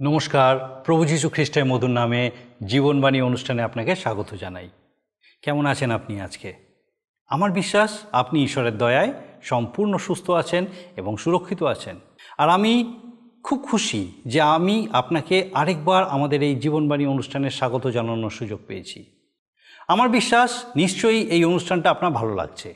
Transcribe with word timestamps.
নমস্কার, 0.00 0.82
প্রভু 0.84 1.04
যীশু 1.04 1.28
খ্রিস্টের 1.28 1.64
মধুর 1.64 1.90
নামে 1.90 2.30
জীবনবাণী 2.66 3.20
অনুষ্ঠানে 3.20 3.62
আপনাকে 3.62 3.96
স্বাগত 3.96 4.34
জানাই। 4.34 4.68
কেমন 5.42 5.66
আছেন 5.66 5.90
আপনি 5.90 6.20
আজকে? 6.20 6.67
আমার 7.28 7.50
বিশ্বাস, 7.50 8.02
আপনি 8.12 8.44
ঈশ্বরের 8.44 8.78
দয়ায় 8.78 9.12
সম্পূর্ণ 9.42 9.96
সুস্থ 9.96 10.30
আছেন 10.30 10.66
এবং 10.96 11.16
সুরক্ষিত 11.16 11.62
আছেন। 11.62 11.96
আর 12.38 12.48
আমি 12.48 13.00
খুব 13.42 13.66
খুশি 13.70 14.12
যে 14.26 14.40
আমি 14.40 14.88
আপনাকে 14.92 15.50
আরেকবার 15.54 16.04
আমাদের 16.04 16.42
এই 16.42 16.56
জীবনবাণী 16.56 17.06
অনুষ্ঠানে 17.06 17.50
স্বাগত 17.50 17.86
জানানোর 17.86 18.30
সুযোগ 18.30 18.60
পেয়েছি। 18.66 19.04
আমার 19.88 20.08
বিশ্বাস, 20.08 20.64
নিশ্চয়ই 20.76 21.22
এই 21.22 21.44
অনুষ্ঠানটা 21.44 21.90
আপনার 21.90 22.12
ভালো 22.12 22.34
লাগছে। 22.34 22.74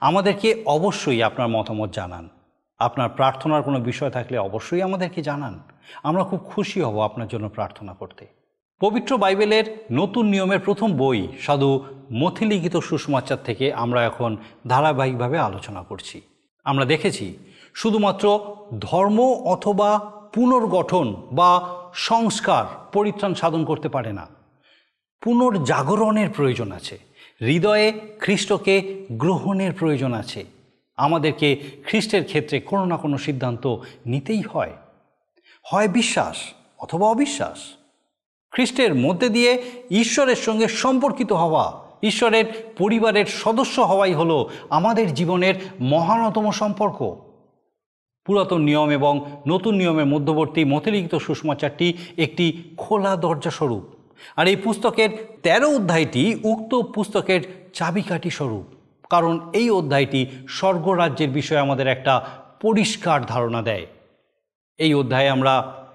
আমাদেরকে 0.00 0.62
অবশ্যই 0.66 1.22
আপনার 1.22 1.48
মতামত 1.48 1.92
জানান। 1.92 2.28
আপনার 2.78 3.08
প্রার্থনার 3.08 3.62
কোনো 3.62 3.80
বিষয় 3.80 4.10
থাকলে 4.10 4.38
অবশ্যই 4.38 4.82
আমাদেরকে 4.82 5.22
জানান। 5.22 5.60
আমরা 6.02 6.24
খুব 6.24 6.40
খুশি 6.44 6.80
হব 6.80 7.00
আপনার 7.00 7.28
জন্য 7.28 7.48
প্রার্থনা 7.48 7.94
করতে। 7.94 8.37
পবিত্র 8.80 9.18
বাইবেলের 9.18 9.84
নতুন 9.92 10.26
নিয়মের 10.26 10.60
প্রথম 10.60 10.96
বই 10.96 11.28
সাধু 11.40 11.84
মথিলিখিত 12.12 12.76
সুষমাচার 12.76 13.38
থেকে 13.44 13.72
আমরা 13.72 14.04
এখন 14.04 14.36
ধারাবাহিকভাবে 14.68 15.38
আলোচনা 15.38 15.82
করছি। 15.82 16.20
আমরা 16.64 16.84
দেখেছি, 16.84 17.36
শুধুমাত্র 17.74 18.40
ধর্ম 18.78 19.20
অথবা 19.44 19.98
পুনর্গঠন 20.32 21.14
বা 21.32 21.68
সংস্কার 21.94 22.90
পরিত্রাণ 22.92 23.34
সাধন 23.34 23.64
করতে 23.64 23.88
পারে 23.88 24.12
না। 24.12 24.26
পুনর্জাগরণের 25.20 26.30
প্রয়োজন 26.30 26.72
আছে, 26.72 26.98
হৃদয়ে 27.40 27.92
খ্রিস্টকে 28.20 29.06
গ্রহণের 29.12 29.72
প্রয়োজন 29.72 30.12
আছে। 30.12 30.44
আমাদেরকে 30.96 31.56
খ্রিস্টের 31.84 32.24
ক্ষেত্রে 32.24 32.60
কোনো 32.60 32.84
না 32.84 32.96
কোনো 32.96 33.18
সিদ্ধান্ত 33.18 33.76
নিতেই 34.06 34.42
হয়। 34.42 34.72
হয় 35.72 35.88
বিশ্বাস 35.88 36.36
অথবা 36.78 37.06
অবিশ্বাস। 37.06 37.77
খ্রিস্টের 38.50 38.94
মধ্যে 38.94 39.28
দিয়ে 39.28 39.62
ঈশ্বরের 39.90 40.36
সঙ্গে 40.36 40.68
সম্পর্কিত 40.68 41.32
হওয়া, 41.32 41.72
ঈশ্বরের 42.02 42.44
পরিবারের 42.78 43.26
সদস্য 43.26 43.80
হওয়াই 43.80 44.14
হলো 44.14 44.50
আমাদের 44.70 45.14
জীবনের 45.14 45.54
মহানতম 45.80 46.50
সম্পর্ক। 46.50 47.16
পুরাতন 48.24 48.60
নিয়ম 48.60 48.90
এবং 48.90 49.24
নতুন 49.48 49.74
নিয়মের 49.74 50.06
মধ্যবর্তী 50.06 50.64
মতিলিখিত 50.64 51.14
সুষমাচারটি 51.14 51.94
একটি 52.16 52.62
খোলা 52.76 53.16
দরজা 53.16 53.50
স্বরূপ। 53.50 53.82
আর 54.36 54.48
এই 54.48 54.56
পুস্তকের 54.56 55.08
তেরো 55.42 55.68
অধ্যায়টি 55.70 56.40
উক্ত 56.44 56.74
পুস্তকের 56.74 57.70
চাবিকাঠি 57.74 58.30
স্বরূপ। 58.30 58.64
কারণ 59.10 59.50
এই 59.52 59.70
অধ্যায়টি 59.70 60.26
স্বর্গরাজ্যের 60.48 61.30
বিষয়ে 61.30 61.58
আমাদের 61.58 61.86
একটা 61.86 62.28
পরিষ্কার 62.60 63.26
ধারণা 63.26 63.62
দেয়। 63.62 63.86
এই 64.78 64.94
অধ্যায়ে 64.94 65.28
আমরা 65.28 65.86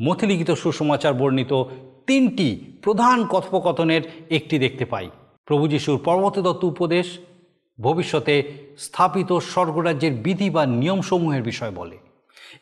মথিলিখিত 0.00 0.50
সুসমাচার 0.50 1.14
বর্ণিত 1.14 1.64
তিনটি 2.12 2.78
প্রধান 2.82 3.26
কথোপকথনের 3.26 4.02
একটি 4.30 4.58
দেখতে 4.58 4.84
পাই। 4.84 5.10
প্রভু 5.46 5.68
যিশুর 5.68 5.98
পর্বতদত্ত 6.04 6.64
উপদেশ 6.64 7.18
ভবিষ্যতে 7.80 8.52
স্থাপিত 8.78 9.38
স্বর্গরাজ্যের 9.38 10.12
বিধি 10.12 10.50
বা 10.50 10.66
নিয়মসমূহের 10.66 11.42
বিষয় 11.42 11.70
বলে। 11.70 11.96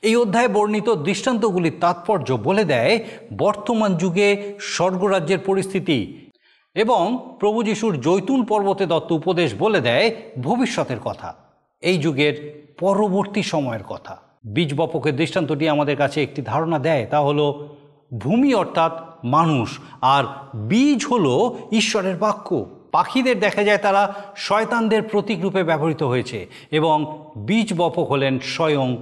এই 0.02 0.16
অধ্যায়ে 0.16 0.48
বর্ণিত 0.48 0.94
দৃষ্টান্তগুলির 0.94 1.72
তাৎপর্য 1.80 2.32
বলে 2.32 2.64
দেয়, 2.64 3.04
বর্তমান 3.38 3.94
যুগে 3.94 4.58
স্বর্গরাজ্যের 4.60 5.38
পরিস্থিতি 5.38 6.28
এবং 6.74 7.34
প্রভু 7.40 7.62
যিশুর 7.62 8.00
জৈতুন 8.00 8.44
পর্বতে 8.44 8.86
দত্ত 8.86 9.12
উপদেশ 9.12 9.54
বলে 9.58 9.80
দেয় 9.80 10.14
ভবিষ্যতের 10.42 11.00
কথা। 11.04 11.34
এই 11.80 11.98
যুগের 11.98 12.34
পরবর্তী 12.80 13.42
সময়ের 13.42 13.82
কথা। 13.82 14.16
বীজ 14.54 14.74
বপকের 14.74 15.16
দৃষ্টান্তটি 15.16 15.68
আমাদের 15.68 15.96
কাছে 15.96 16.22
একটি 16.22 16.42
ধারণা 16.42 16.78
দেয়, 16.78 17.06
তা 17.10 17.20
হলো 17.20 17.76
ভূমি 18.18 18.54
অর্থাৎ 18.54 19.09
মানুষ। 19.24 19.78
আর 20.00 20.24
বীজ 20.68 21.06
হলো 21.06 21.58
ঈশ্বরের 21.72 22.16
বাক্য। 22.16 22.66
পাখিদের 22.92 23.40
দেখা 23.40 23.62
যায় 23.62 23.78
তারা 23.78 24.14
শয়তানদের 24.36 25.02
প্রতীক 25.02 25.40
রূপে 25.40 25.64
ব্যবহৃত 25.64 26.02
হয়েছে 26.02 26.46
এবং 26.70 27.24
বীজ 27.46 27.74
বপক 27.74 28.10
হলেন 28.10 28.40
স্বয়ং 28.40 28.96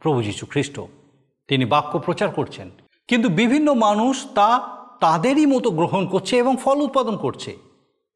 প্রভু 0.00 0.22
যীশু 0.22 0.46
খ্রিস্ট। 0.46 0.80
তিনি 1.48 1.64
বাক্য 1.64 1.98
প্রচার 1.98 2.30
করছেন। 2.30 2.70
কিন্তু 3.08 3.28
বিভিন্ন 3.28 3.74
মানুষ 3.74 4.26
তা 4.34 4.68
তাদেরই 5.00 5.46
মতো 5.46 5.70
গ্রহণ 5.70 6.06
করছে 6.06 6.36
এবং 6.36 6.56
ফল 6.64 6.80
উৎপাদন 6.80 7.16
করছে। 7.16 7.56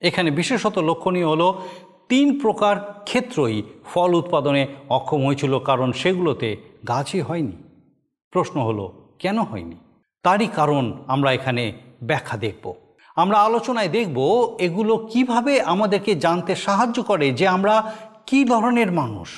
এখানে 0.00 0.30
বিশেষত 0.30 0.78
লক্ষণীয় 0.78 1.26
হলো 1.26 1.62
তিন 2.08 2.40
প্রকার 2.40 3.00
ক্ষেত্রই 3.04 3.62
ফল 3.84 4.14
উৎপাদনে 4.14 4.66
অক্ষম 4.88 5.26
হয়েছিল, 5.26 5.58
কারণ 5.58 5.92
সেগুলোতে 5.92 6.56
গাছই 6.88 7.20
হয়নি। 7.20 7.52
প্রশ্ন 8.30 8.60
হলো, 8.60 8.92
কেন 9.19 9.38
হয়নি? 9.38 9.76
তারই 10.22 10.47
কারণ 10.47 11.05
আমরা 11.06 11.33
এখানে 11.33 11.72
ব্যাখ্যা 12.03 12.38
দেখব। 12.38 12.75
আমরা 13.16 13.38
আলোচনায় 13.38 13.88
দেখব 13.88 14.19
এগুলো 14.60 15.09
কীভাবে 15.12 15.60
আমাদেরকে 15.62 16.15
জানতে 16.15 16.55
সাহায্য 16.55 17.03
করে 17.03 17.31
যে 17.31 17.49
আমরা 17.49 17.94
কি 18.27 18.44
ধরনের 18.44 18.93
মানুষ। 18.93 19.28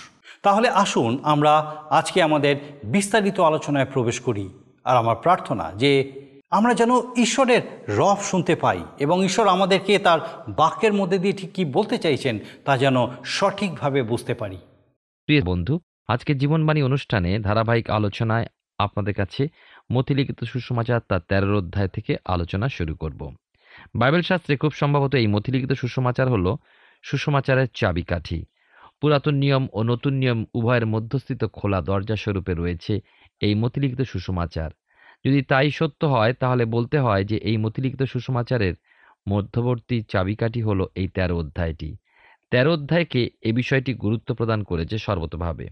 তাহলে 0.42 0.68
আসুন 0.68 1.18
আমরা 1.22 1.58
আজকে 1.90 2.22
আমাদের 2.22 2.56
বিস্তারিত 2.84 3.40
আলোচনায় 3.40 3.84
প্রবেশ 3.84 4.20
করি। 4.20 4.48
আর 4.84 4.96
আমার 4.96 5.16
প্রার্থনা 5.16 5.72
যে 5.72 6.24
আমরা 6.50 6.74
যেন 6.74 6.90
ঈশ্বরের 7.16 7.60
রব 7.88 8.16
শুনতে 8.22 8.56
পাই 8.56 8.84
এবং 8.98 9.24
ঈশ্বর 9.24 9.48
আমাদেরকে 9.48 9.98
তার 9.98 10.44
বাক্যের 10.48 10.92
মধ্যে 10.92 11.18
দিয়ে 11.18 11.32
ঠিক 11.32 11.52
কী 11.52 11.64
বলতে 11.64 11.98
চাইছেন 11.98 12.38
তা 12.64 12.76
যেন 12.76 12.96
সঠিকভাবে 13.24 14.02
বুঝতে 14.02 14.34
পারি। 14.34 14.56
প্রিয় 15.26 15.42
বন্ধু, 15.42 15.80
আজকের 16.08 16.38
জীবনবাণী 16.38 16.82
অনুষ্ঠানে 16.82 17.38
ধারাবাহিক 17.38 17.90
আলোচনায় 17.90 18.46
আপনাদের 18.78 19.14
কাছে 19.14 19.48
মতিলিখিত 19.90 20.44
সুসমাচার 20.44 21.00
তার 21.08 21.20
তেরোর 21.28 21.54
অধ্যায় 21.54 21.88
থেকে 21.88 22.16
আলোচনা 22.24 22.68
শুরু 22.68 22.94
করব। 22.94 23.20
বাইবেল 23.94 24.22
শাস্ত্রে 24.22 24.56
খুব 24.56 24.72
সম্ভবত 24.72 25.14
এই 25.14 25.26
মতিলিখিত 25.26 25.72
সুসমাচার 25.72 26.28
হল 26.28 26.56
সুসমাচারের 27.02 27.68
চাবিকাঠি। 27.74 28.44
পুরাতন 29.00 29.34
নিয়ম 29.34 29.68
ও 29.72 29.82
নতুন 29.82 30.14
নিয়ম 30.14 30.44
উভয়ের 30.54 30.86
মধ্যস্থিত 30.86 31.44
খোলা 31.44 31.80
দরজা 31.80 32.16
স্বরূপে 32.16 32.54
রয়েছে 32.54 33.00
এই 33.40 33.54
মতিলিখিত 33.54 34.00
সুসমাচার। 34.02 34.70
যদি 35.24 35.42
তাই 35.42 35.70
সত্য 35.70 36.04
হয়, 36.04 36.32
তাহলে 36.32 36.64
বলতে 36.64 36.98
হয় 36.98 37.24
যে 37.24 37.36
এই 37.36 37.56
মতিলিখিত 37.56 38.02
সুসমাচারের 38.02 38.74
মধ্যবর্তী 39.28 40.02
চাবিকাঠি 40.02 40.60
হল 40.62 40.86
এই 40.94 41.08
তেরো 41.08 41.38
অধ্যায়টি। 41.38 41.96
তেরো 42.50 42.72
অধ্যায়কে 42.72 43.30
এ 43.42 43.52
বিষয়টি 43.52 43.94
গুরুত্ব 43.94 44.34
প্রদান 44.34 44.62
করেছে 44.62 44.98
সর্বতভাবে। 44.98 45.66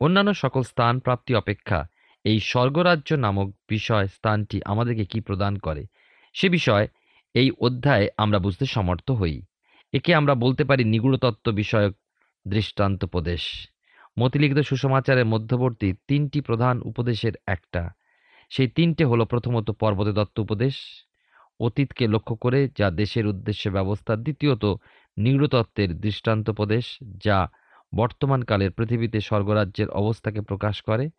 অন্যান্য 0.00 0.34
সকল 0.34 0.62
স্থান, 0.62 1.00
প্রাপ্তি, 1.00 1.34
অপেক্ষা 1.34 1.86
এই 2.24 2.40
স্বর্গরাজ্য 2.40 3.14
নামক 3.14 3.54
বিষয় 3.68 4.06
স্থানটি 4.06 4.60
আমাদেরকে 4.64 5.04
কি 5.04 5.20
প্রদান 5.20 5.58
করে? 5.58 5.86
সে 6.32 6.48
বিষয় 6.48 6.88
এই 7.34 7.50
অধ্যায়ে 7.60 8.08
আমরা 8.16 8.38
বুঝতে 8.38 8.66
সমর্থ 8.66 9.10
হই। 9.10 9.42
একে 9.92 10.14
আমরা 10.14 10.34
বলতে 10.34 10.64
পারি 10.64 10.84
নিগুড়তত্ত্ব 10.84 11.50
বিষয়ক 11.52 11.92
দৃষ্টান্ত 12.46 13.04
দৃষ্টান্তোপদেশ 13.04 13.68
মতিলিখিত 14.18 14.58
সুসমাচারের 14.58 15.24
মধ্যবর্তী 15.24 15.92
তিনটি 16.08 16.40
প্রধান 16.40 16.80
উপদেশের 16.82 17.32
একটা। 17.46 17.90
সেই 18.50 18.68
তিনটে 18.68 19.04
হলো 19.04 19.24
প্রথমত 19.24 19.70
পর্বতে 19.70 20.12
দত্ত 20.12 20.38
উপদেশ, 20.38 21.06
অতীতকে 21.60 22.06
লক্ষ্য 22.06 22.36
করে 22.36 22.68
যা 22.78 22.90
দেশের 22.90 23.26
উদ্দেশ্যে 23.26 23.70
ব্যবস্থা, 23.70 24.16
দ্বিতীয়ত 24.16 24.74
নিগূঢ়তত্ত্বের 25.18 26.00
দৃষ্টান্তোপদেশ 26.00 26.98
যা 27.24 27.48
বর্তমানকালের 27.94 28.70
পৃথিবীতে 28.70 29.20
স্বর্গরাজ্যের 29.20 29.90
অবস্থাকে 29.90 30.40
প্রকাশ 30.40 30.82
করে 30.82 31.10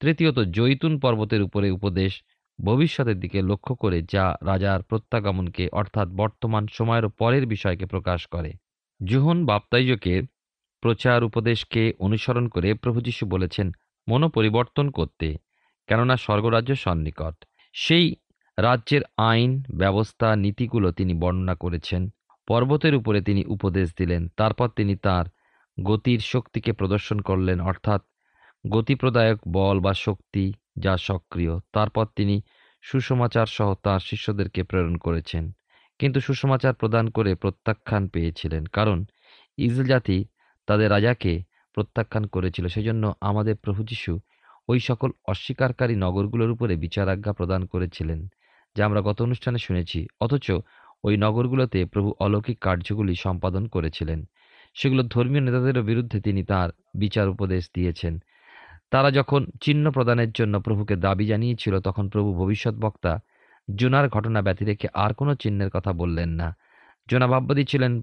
তৃতীয়ত 0.00 0.38
জৈতুন 0.38 0.98
পর্বতের 0.98 1.42
উপরে 1.42 1.70
উপদেশ, 1.70 2.22
ভবিষ্যতের 2.64 3.20
দিকে 3.20 3.42
লক্ষ্য 3.42 3.74
করে 3.74 4.02
যা 4.12 4.36
রাজার 4.42 4.82
প্রত্যাগমনকে 4.82 5.68
অর্থাৎ 5.72 6.08
বর্তমান 6.08 6.66
সময়ের 6.72 7.08
পরের 7.08 7.46
বিষয়কে 7.46 7.86
প্রকাশ 7.86 8.26
করে। 8.26 8.52
জুহন 9.04 9.46
বাপ্তাইজকের 9.46 10.22
প্রচার 10.80 11.24
উপদেশকে 11.24 11.92
অনুসরণ 11.98 12.48
করে 12.48 12.74
প্রভু 12.74 13.00
যীশু 13.00 13.26
বলেছেন 13.26 13.70
মনোপরিবর্তন 14.08 14.90
করতে, 14.90 15.36
কেননা 15.86 16.16
স্বর্গরাজ্য 16.16 16.74
সন্নিকট। 16.74 17.44
সেই 17.72 18.14
রাজ্যের 18.58 19.02
আইন, 19.16 19.62
ব্যবস্থা, 19.74 20.36
নীতিগুলো 20.36 20.92
তিনি 20.92 21.14
বর্ণনা 21.14 21.54
করেছেন। 21.54 22.08
পর্বতের 22.46 22.94
উপরে 22.94 23.20
তিনি 23.20 23.44
উপদেশ 23.44 23.92
দিলেন, 23.98 24.28
তারপর 24.36 24.68
তিনি 24.68 24.96
তার 24.96 25.24
গতির 25.84 26.20
শক্তিকে 26.20 26.72
প্রদর্শন 26.72 27.20
করলেন, 27.20 27.60
অর্থাৎ 27.60 28.02
গতিপ্রদায়ক 28.70 29.38
বল 29.48 29.80
বা 29.80 29.94
শক্তি 29.94 30.52
যা 30.78 30.96
সক্রিয়, 30.96 31.58
তারপর 31.72 32.06
তিনি 32.16 32.42
সুসমাচার 32.82 33.46
সহ 33.46 33.74
তাঁর 33.82 34.00
শিষ্যদেরকে 34.00 34.62
প্রেরণ 34.62 34.96
করেছেন। 34.96 35.52
কিন্তু 35.98 36.20
সুসমাচার 36.20 36.74
প্রদান 36.74 37.10
করে 37.10 37.34
প্রত্যাখ্যান 37.34 38.08
পেয়েছিলেন, 38.08 38.66
কারণ 38.66 39.04
ইসরায়েল 39.58 39.88
জাতি 39.88 40.24
তাদের 40.66 40.90
রাজাকে 40.90 41.42
প্রত্যাখ্যান 41.74 42.26
করেছিল। 42.26 42.68
সেজন্য 42.68 43.14
আমাদের 43.20 43.56
প্রভু 43.56 43.84
যীশু 43.84 44.20
ওই 44.68 44.80
সকল 44.80 45.10
অস্বীকারী 45.28 45.94
নগরগুলোর 45.96 46.50
উপরে 46.50 46.76
বিচারাজ্ঞা 46.76 47.32
প্রদান 47.32 47.66
করেছিলেন, 47.66 48.28
যা 48.76 48.86
আমরা 48.86 49.00
গত 49.00 49.22
অনুষ্ঠানে 49.22 49.58
শুনেছি। 49.58 50.06
অথচ 50.20 50.50
ওই 51.04 51.16
নগরগুলোতে 51.16 51.84
প্রভু 51.84 52.14
অলৌকিক 52.18 52.58
কার্যগুলি 52.60 53.14
সম্পাদন 53.14 53.66
করেছিলেন। 53.66 54.24
সেগুলো 54.74 55.02
ধর্মীয় 55.02 55.40
নেতাদের 55.40 55.82
বিরুদ্ধে 55.82 56.20
তিনি 56.20 56.44
তার 56.44 56.70
বিচার 56.98 57.28
উপদেশ 57.28 57.70
দিয়েছেন। 57.74 58.18
তারা 58.90 59.10
যখন 59.10 59.46
চিহ্ন 59.60 59.90
প্রদানের 59.90 60.30
জন্য 60.30 60.60
প্রভুকে 60.60 60.96
দাবি 60.96 61.26
জানিয়েছিল, 61.26 61.80
তখন 61.80 62.08
প্রভু 62.08 62.34
ভবিষ্যৎ 62.34 62.74
বক্তা 62.74 63.18
জোনার 63.74 64.08
ঘটনা 64.08 64.42
ব্যতি 64.42 64.64
রেখে 64.64 64.88
আর 64.94 65.14
কোনো 65.14 65.34
চিহ্নের 65.34 65.70
কথা 65.70 65.92
বললেন 65.92 66.28
না। 66.28 66.56
জোনা 67.08 67.26
ভাববাদী 67.26 67.64
ছিলেন 67.64 68.02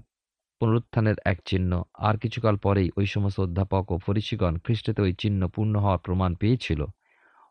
পুনরুত্থানের 0.60 1.14
এক 1.24 1.38
চিহ্ন। 1.44 1.82
আর 1.98 2.18
কিছুকাল 2.18 2.56
পরেই 2.56 2.90
ওই 2.96 3.06
সমস্ত 3.06 3.40
অধ্যাপক 3.40 3.92
ও 3.92 3.98
ফরিসিগণ 3.98 4.56
খ্রিস্টেতে 4.56 5.02
ওই 5.02 5.12
চিহ্ন 5.12 5.48
পূর্ণ 5.48 5.76
হওয়ার 5.76 5.98
প্রমাণ 5.98 6.34
পেয়েছিল। 6.34 6.84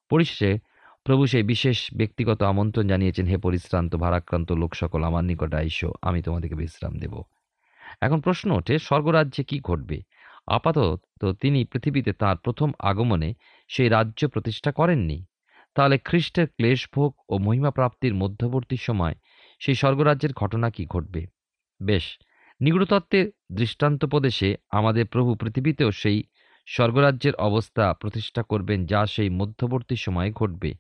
পরিশেষে 0.10 0.60
প্রভু 1.04 1.26
সেই 1.26 1.44
বিশেষ 1.44 1.88
ব্যক্তিগত 1.98 2.44
আমন্ত্রণ 2.44 2.88
জানিয়েছেন, 2.88 3.26
হে 3.26 3.38
পরিশ্রান্ত, 3.38 3.96
ভারাক্রান্ত 3.96 4.52
লোক 4.52 4.76
সকল, 4.76 5.04
আমার 5.04 5.24
নিকটে 5.24 5.58
আইসো, 5.58 5.94
আমি 6.02 6.22
তোমাদেরকে 6.22 6.56
বিশ্রাম 6.56 7.00
দেব। 7.00 7.22
এখন 8.02 8.22
প্রশ্ন 8.22 8.52
ওঠে, 8.52 8.80
স্বর্গরাজ্যে 8.80 9.44
কি 9.44 9.60
ঘটবে? 9.60 10.02
আপাতত 10.48 11.26
তিনি 11.42 11.66
পৃথিবীতে 11.66 12.14
তার 12.14 12.38
প্রথম 12.38 12.72
আগমনে 12.80 13.34
সেই 13.68 13.90
রাজ্য 13.90 14.28
প্রতিষ্ঠা 14.28 14.72
করেননি। 14.72 15.26
তাহলে 15.76 15.98
খ্রিস্টের 15.98 16.48
ক্লেশভোগ 16.48 17.16
ও 17.30 17.38
মহিমা 17.38 17.72
প্রাপ্তির 17.72 18.14
মধ্যবর্তী 18.14 18.78
সময় 18.78 19.16
সেই 19.60 19.76
স্বর্গরাজ্যের 19.76 20.34
ঘটনা 20.34 20.70
কি 20.70 20.86
ঘটবে? 20.86 21.26
বেশ 21.82 22.20
নিগুড়তত্ত্বের 22.62 23.32
দৃষ্টান্তোপদেশে 23.52 24.56
আমাদের 24.72 25.06
প্রভু 25.08 25.36
পৃথিবীতেও 25.36 25.92
সেই 25.92 26.24
স্বর্গরাজ্যের 26.68 27.36
অবস্থা 27.36 27.94
প্রতিষ্ঠা 27.94 28.44
করবেন 28.44 28.86
যা 28.86 29.06
সেই 29.06 29.30
মধ্যবর্তী 29.30 29.96
সময়ে 29.96 30.32
ঘটবে 30.32 30.74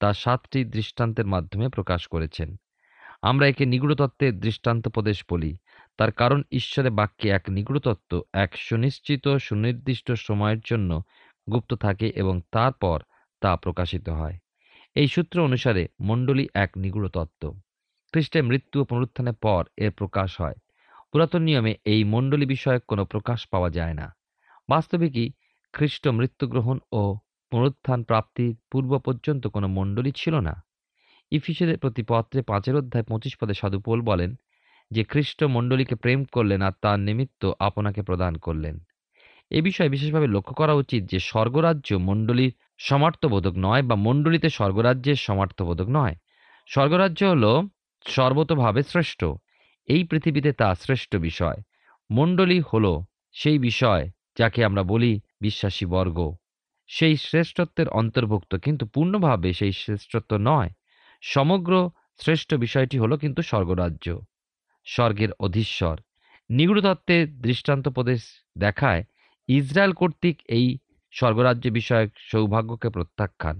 তা 0.00 0.12
সাতটি 0.12 0.64
দৃষ্টান্তের 0.64 1.26
মাধ্যমে 1.26 1.68
প্রকাশ 1.68 2.06
করেছেন। 2.06 2.56
আমরা 3.22 3.48
একে 3.48 3.64
নিগুড়তত্ত্বের 3.66 4.40
দৃষ্টান্তোপদেশ 4.40 5.24
বলি। 5.30 5.56
তার 6.00 6.12
কারণ 6.12 6.42
ঈশ্বরের 6.52 6.90
বাক্যে 6.90 7.28
এক 7.28 7.50
নিগুড়তত্ত্ব, 7.50 8.22
এক 8.32 8.56
সুনিশ্চিত, 8.56 9.28
সুনির্দিষ্ট 9.28 10.12
সময়ের 10.12 10.60
জন্য 10.60 11.02
গুপ্ত 11.52 11.74
থাকে 11.74 12.06
এবং 12.08 12.40
তারপর 12.52 13.02
তা 13.40 13.56
প্রকাশিত 13.56 14.08
হয়। 14.08 14.38
এই 14.94 15.08
সূত্র 15.08 15.40
অনুসারে 15.42 15.88
মণ্ডলী 16.00 16.48
এক 16.54 16.70
নিগুড় 16.76 17.08
তত্ত্ব 17.08 17.54
খ্রিস্টের 18.12 18.44
মৃত্যু 18.44 18.80
ও 18.80 18.84
পুনরুত্থানের 18.84 19.32
পর 19.32 19.64
এর 19.76 19.90
প্রকাশ 19.90 20.40
হয়। 20.40 20.54
পুরাতন 21.12 21.42
নিয়মে 21.42 21.74
এই 21.84 22.04
মণ্ডলী 22.04 22.46
বিষয়ক 22.46 22.82
কোনো 22.88 23.04
প্রকাশ 23.04 23.46
পাওয়া 23.46 23.70
যায় 23.70 23.94
না। 23.94 24.16
বাস্তবিকই 24.68 25.32
খ্রিস্ট 25.72 26.08
মৃত্যুগ্রহণ 26.08 26.78
ও 26.92 27.16
পুনরুত্থান 27.50 28.02
প্রাপ্তির 28.02 28.56
পূর্ব 28.72 28.98
পর্যন্ত 28.98 29.46
কোনো 29.46 29.68
মণ্ডলী 29.68 30.12
ছিল 30.16 30.40
না। 30.40 30.62
ইফিসেদের 31.30 31.78
প্রতি 31.78 32.02
পত্রে 32.08 32.42
পাঁচের 32.42 32.76
অধ্যায় 32.76 33.04
পঁচিশ 33.04 33.36
পদে 33.40 33.54
সাধু 33.54 33.80
পোল 33.80 34.00
বলেন 34.00 34.36
যে 34.90 35.04
খ্রিস্ট 35.04 35.42
মণ্ডলীকে 35.44 35.94
প্রেম 35.94 36.24
করলেন 36.24 36.62
আর 36.62 36.72
তার 36.82 36.98
নিমিত্ত 37.00 37.52
আপনাকে 37.58 38.02
প্রদান 38.02 38.36
করলেন। 38.36 38.78
এ 39.50 39.62
বিষয়ে 39.62 39.88
বিশেষভাবে 39.88 40.26
লক্ষ্য 40.26 40.54
করা 40.54 40.72
উচিত 40.72 41.04
যে 41.04 41.18
স্বর্গরাজ্য 41.18 41.94
মণ্ডলীর 41.94 42.52
সমার্থবোধক 42.78 43.54
নয় 43.56 43.82
বা 43.82 43.94
মণ্ডলীতে 43.94 44.48
স্বর্গরাজ্যের 44.48 45.16
সমার্থবোধক 45.16 45.88
নয়। 45.88 46.14
স্বর্গরাজ্য 46.66 47.24
হল 47.24 47.62
সর্বতভাবে 48.06 48.82
শ্রেষ্ঠ। 48.82 49.24
এই 49.88 50.04
পৃথিবীতে 50.04 50.52
তা 50.52 50.74
শ্রেষ্ঠ 50.74 51.16
বিষয়। 51.16 51.58
মণ্ডলী 52.10 52.60
হল 52.72 53.00
সেই 53.32 53.58
বিষয় 53.58 54.10
যাকে 54.36 54.64
আমরা 54.64 54.82
বলি 54.82 55.20
বিশ্বাসী 55.40 55.86
বর্গ। 55.86 56.18
সেই 56.90 57.16
শ্রেষ্ঠত্বের 57.16 57.88
অন্তর্ভুক্ত 57.88 58.54
কিন্তু 58.56 58.86
পূর্ণভাবে 58.86 59.52
সেই 59.52 59.72
শ্রেষ্ঠত্ব 59.72 60.36
নয়। 60.36 60.70
সমগ্র 61.22 61.90
শ্রেষ্ঠ 62.20 62.54
বিষয়টি 62.54 62.98
হলো 62.98 63.16
কিন্তু 63.16 63.42
স্বর্গরাজ্য। 63.42 64.06
স্বর্গের 64.86 65.30
অধীশ্বর। 65.38 65.96
নিগুড়তত্ত্বে 66.50 67.26
দৃষ্টান্ত 67.26 67.88
প্রদেশ 67.88 68.20
দেখায়, 68.58 69.02
ইসরায়েল 69.48 69.92
কর্তৃক 69.92 70.36
এই 70.48 70.66
স্বর্গরাজ্য 71.14 71.70
বিষয়ক 71.70 72.10
সৌভাগ্যকে 72.30 72.88
প্রত্যাখ্যান। 72.90 73.56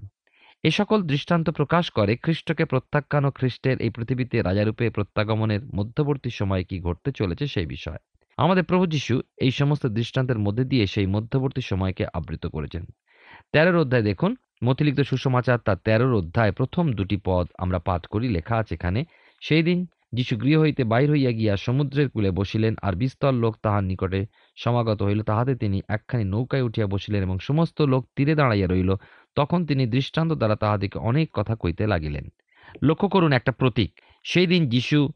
এ 0.65 0.71
সকল 0.71 1.03
দৃষ্টান্ত 1.03 1.51
প্রকাশ 1.51 1.85
করে 1.91 2.17
খ্রিস্টকে 2.17 2.65
প্রত্যাখ্যান 2.65 3.25
ও 3.25 3.31
খ্রিস্টের 3.31 3.77
এই 3.81 3.91
পৃথিবীতে 3.91 4.37
রাজারূপে 4.43 4.91
প্রত্যাগমনের 4.91 5.63
মধ্যবর্তী 5.75 6.31
সময়ে 6.31 6.65
কি 6.65 6.77
ঘটতে 6.81 7.11
চলেছে 7.13 7.47
সেই 7.47 7.67
বিষয়। 7.67 8.01
আমাদের 8.39 8.65
প্রভু 8.65 8.87
যিশু 8.87 9.15
এই 9.39 9.51
সমস্ত 9.51 9.87
দৃষ্টান্তের 9.87 10.39
মধ্যে 10.39 10.65
দিয়ে 10.65 10.87
সেই 10.87 11.07
মধ্যবর্তী 11.07 11.61
সময়কে 11.61 12.05
আবৃত 12.15 12.47
করেছেন। 12.47 12.85
তেরোর 13.53 13.77
অধ্যায় 13.77 14.03
দেখুন 14.03 14.37
মতিলিখিত 14.65 15.01
সুসমাচার 15.01 15.59
তার 15.59 15.77
তেরোর 15.85 16.15
অধ্যায় 16.15 16.53
প্রথম 16.53 16.85
দুটি 16.93 17.17
পদ 17.25 17.47
আমরা 17.59 17.79
পাঠ 17.79 18.07
করি, 18.07 18.29
লেখা 18.29 18.57
আছে 18.57 18.75
এখানে, 18.75 19.05
সেই 19.43 19.63
দিন 19.63 19.87
যিশু 20.13 20.37
গৃহ 20.37 20.61
হইতে 20.61 20.85
বাইর 20.85 21.11
হইয়া 21.11 21.31
গিয়া 21.31 21.57
সমুদ্রের 21.57 22.11
কূলে 22.11 22.31
বসিলেন, 22.31 22.75
আর 22.83 22.95
বিস্তর 22.95 23.35
লোক 23.35 23.57
তাহার 23.63 23.85
নিকটে 23.85 24.27
সমাগত 24.57 25.03
হইল। 25.03 25.23
তাহাতে 25.23 25.55
তিনি 25.55 25.83
একখানি 25.89 26.25
নৌকায় 26.25 26.63
উঠিয়া 26.63 26.87
বসিলেন 26.87 27.23
এবং 27.23 27.39
সমস্ত 27.39 27.83
লোক 27.83 28.07
তীরে 28.17 28.35
দাঁড়াইয়া 28.35 28.67
রইল। 28.67 28.95
তখন 29.35 29.67
তিনি 29.67 29.87
দৃষ্টান্ত 29.87 30.33
দ্বারা 30.33 30.57
তাহাদিকে 30.57 30.99
অনেক 30.99 31.31
কথা 31.33 31.57
কইতে 31.57 31.87
লাগিলেন। 31.87 32.29
লক্ষ্য 32.83 33.09
করুন 33.09 33.33
একটা 33.33 33.53
প্রতীক। 33.53 34.01
সেই 34.25 34.47
দিন 34.47 34.69
যিশু 34.69 35.09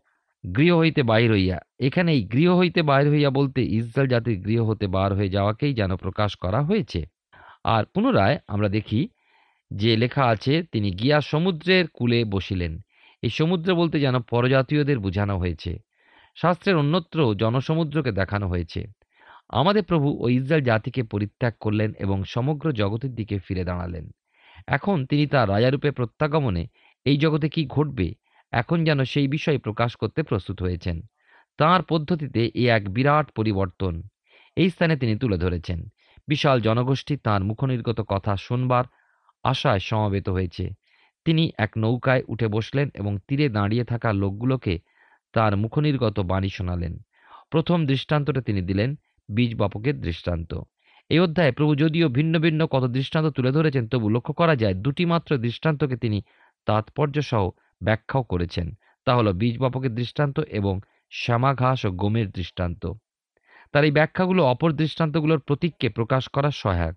গৃহ 0.56 0.76
হইতে 0.76 1.02
বাহির 1.02 1.32
হইয়া 1.32 1.58
এখানে 1.80 2.12
এই 2.12 2.22
গৃহ 2.22 2.56
হইতে 2.56 2.82
বাহির 2.82 3.10
হইয়া 3.10 3.30
বলতে 3.30 3.62
ইসরায়েল 3.62 4.10
জাতির 4.10 4.40
গৃহ 4.40 4.64
হতে 4.64 4.86
বার 4.86 5.14
হয়ে 5.14 5.28
যাওয়াকেই 5.28 5.74
যেন 5.74 5.96
প্রকাশ 5.96 6.36
করা 6.36 6.62
হয়েছে। 6.62 7.06
আর 7.64 7.84
পুনরায় 7.84 8.38
আমরা 8.48 8.68
দেখি 8.68 9.08
যে 9.70 9.96
লেখা 9.96 10.24
আছে, 10.24 10.62
তিনি 10.72 10.90
গিয়া 10.90 11.20
সমুদ্রের 11.20 11.84
কূলে 11.94 12.24
বসিলেন। 12.24 12.83
এই 13.24 13.30
সমুদ্র 13.30 13.68
বলতে 13.74 13.96
যেন 14.00 14.16
পরজাতীয়দের 14.30 14.98
বোঝানো 14.98 15.38
হয়েছে। 15.38 15.72
শাস্ত্রের 16.36 16.76
অন্যত্র 16.76 17.18
জনসমুদ্রকে 17.34 18.12
দেখানো 18.12 18.46
হয়েছে। 18.48 18.80
আমাদের 19.48 19.84
প্রভু 19.84 20.08
ও 20.22 20.28
ইসরায়েল 20.28 20.64
জাতিকে 20.64 21.02
পরিত্যাগ 21.02 21.54
করলেন 21.60 21.90
এবং 21.98 22.24
সমগ্র 22.24 22.72
জগতের 22.72 23.14
দিকে 23.14 23.38
ফিরে 23.38 23.64
দাঁড়ালেন। 23.64 24.04
এখন 24.66 25.06
তিনি 25.06 25.26
তার 25.26 25.48
রাজারূপে 25.48 25.90
প্রত্যাগমনে 25.90 26.66
এই 27.06 27.16
জগতে 27.16 27.48
কি 27.48 27.66
ঘটবে, 27.66 28.08
এখন 28.52 28.84
যেন 28.84 29.04
সেই 29.04 29.28
বিষয়ে 29.28 29.58
প্রকাশ 29.58 29.96
করতে 29.96 30.22
প্রস্তুত 30.22 30.62
হয়েছেন। 30.62 30.96
তাঁর 31.58 31.82
পদ্ধতিতে 31.82 32.42
এ 32.54 32.64
এক 32.68 32.82
বিরাট 32.94 33.26
পরিবর্তন। 33.32 34.02
এই 34.56 34.68
স্থানে 34.70 34.94
তিনি 34.96 35.14
তুলে 35.18 35.36
ধরেছেন। 35.36 35.78
বিশাল 36.28 36.60
জনগোষ্ঠী 36.60 37.14
তাঁর 37.16 37.40
মুখনির্গত 37.44 37.98
কথা 38.08 38.32
শুনবার 38.36 38.84
আশায় 39.44 39.78
সমবেত 39.78 40.28
হয়েছে। 40.28 40.64
তিনি 41.24 41.52
এক 41.58 41.70
নৌকায় 41.76 42.22
উঠে 42.28 42.48
বসলেন 42.48 42.90
এবং 42.94 43.18
তীরে 43.28 43.48
দাঁড়িয়ে 43.48 43.84
থাকা 43.84 44.12
লোকগুলোকে 44.12 44.78
তার 45.32 45.56
মুখনির্গত 45.56 46.20
বাণী 46.20 46.48
শোনালেন। 46.48 46.94
প্রথম 47.50 47.86
দৃষ্টান্তটা 47.86 48.40
তিনি 48.40 48.60
দিলেন, 48.62 48.90
বীজ 49.28 49.52
বপকের 49.54 50.00
দৃষ্টান্ত। 50.00 50.60
এই 51.10 51.18
অধ্যায়ে 51.18 51.52
প্রভু 51.52 51.74
যদিও 51.74 52.08
ভিন্ন 52.08 52.38
ভিন্ন 52.38 52.66
কত 52.66 52.84
দৃষ্টান্ত 52.84 53.28
তুলে 53.28 53.50
ধরেছেন, 53.52 53.88
তবু 53.88 54.08
লক্ষ্য 54.08 54.34
করা 54.34 54.56
যায় 54.56 54.74
দুটি 54.74 55.04
মাত্র 55.04 55.30
দৃষ্টান্তকে 55.36 55.96
তিনি 55.96 56.22
তাৎপর্য 56.66 57.16
সহ 57.22 57.50
ব্যাখ্যাও 57.82 58.22
করেছেন। 58.22 58.66
তা 59.04 59.12
হলো 59.16 59.32
বীজ 59.32 59.58
বপকের 59.58 59.94
দৃষ্টান্ত 59.94 60.40
এবং 60.40 60.80
শ্যামা 61.10 61.54
ঘাস 61.54 61.84
ও 61.84 61.90
গমের 61.90 62.30
দৃষ্টান্ত। 62.30 62.92
তার 63.72 63.84
এই 63.84 63.90
ব্যাখ্যাগুলো 63.90 64.44
অপর 64.44 64.72
দৃষ্টান্তগুলোর 64.72 65.38
প্রতীককে 65.38 65.88
প্রকাশ 65.88 66.28
করা 66.28 66.50
সহায়ক। 66.50 66.96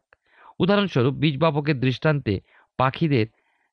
উদাহরণস্বরূপ 0.60 1.14
বীজ 1.14 1.36
বপকের 1.38 1.80
দৃষ্টান্তে 1.80 2.40
পাখিদের 2.78 3.28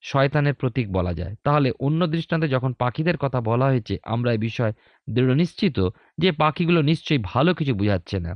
শয়তানের 0.05 0.55
প্রতীক 0.55 0.87
বলা 0.93 1.13
যায়। 1.15 1.35
তাহলে 1.45 1.69
অন্য 1.87 2.01
দৃষ্টান্তে 2.07 2.49
যখন 2.49 2.71
পাখিদের 2.73 3.17
কথা 3.17 3.39
বলা 3.41 3.67
হয়েছে, 3.67 3.95
আমরা 4.05 4.31
এই 4.33 4.39
বিষয়ে 4.39 4.75
দৃঢ় 5.09 5.35
নিশ্চিত 5.35 5.77
যে 6.19 6.31
পাখিগুলো 6.33 6.81
নিশ্চয়ই 6.83 7.21
ভালো 7.25 7.51
কিছু 7.55 7.73
বুঝাচ্ছে 7.75 8.17
না। 8.21 8.33